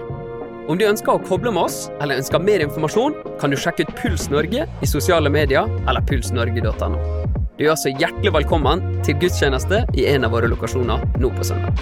Om 0.68 0.76
du 0.76 0.84
ønsker 0.84 1.14
å 1.14 1.22
koble 1.24 1.52
med 1.54 1.64
oss, 1.64 1.86
eller 1.96 2.20
ønsker 2.20 2.44
mer 2.44 2.60
informasjon, 2.66 3.16
kan 3.40 3.52
du 3.52 3.56
sjekke 3.56 3.88
ut 3.88 3.96
Puls 4.02 4.28
Norge 4.28 4.68
i 4.68 4.90
sosiale 4.90 5.32
medier 5.32 5.64
eller 5.88 6.04
pulsnorge.no. 6.04 7.33
Du 7.54 7.62
er 7.62 7.70
altså 7.70 7.90
hjertelig 7.94 8.32
velkommen 8.34 8.80
til 9.06 9.14
gudstjeneste 9.22 9.84
i 9.94 10.08
en 10.10 10.26
av 10.26 10.32
våre 10.34 10.48
lokasjoner 10.50 11.04
nå 11.22 11.28
på 11.36 11.44
søndag. 11.46 11.78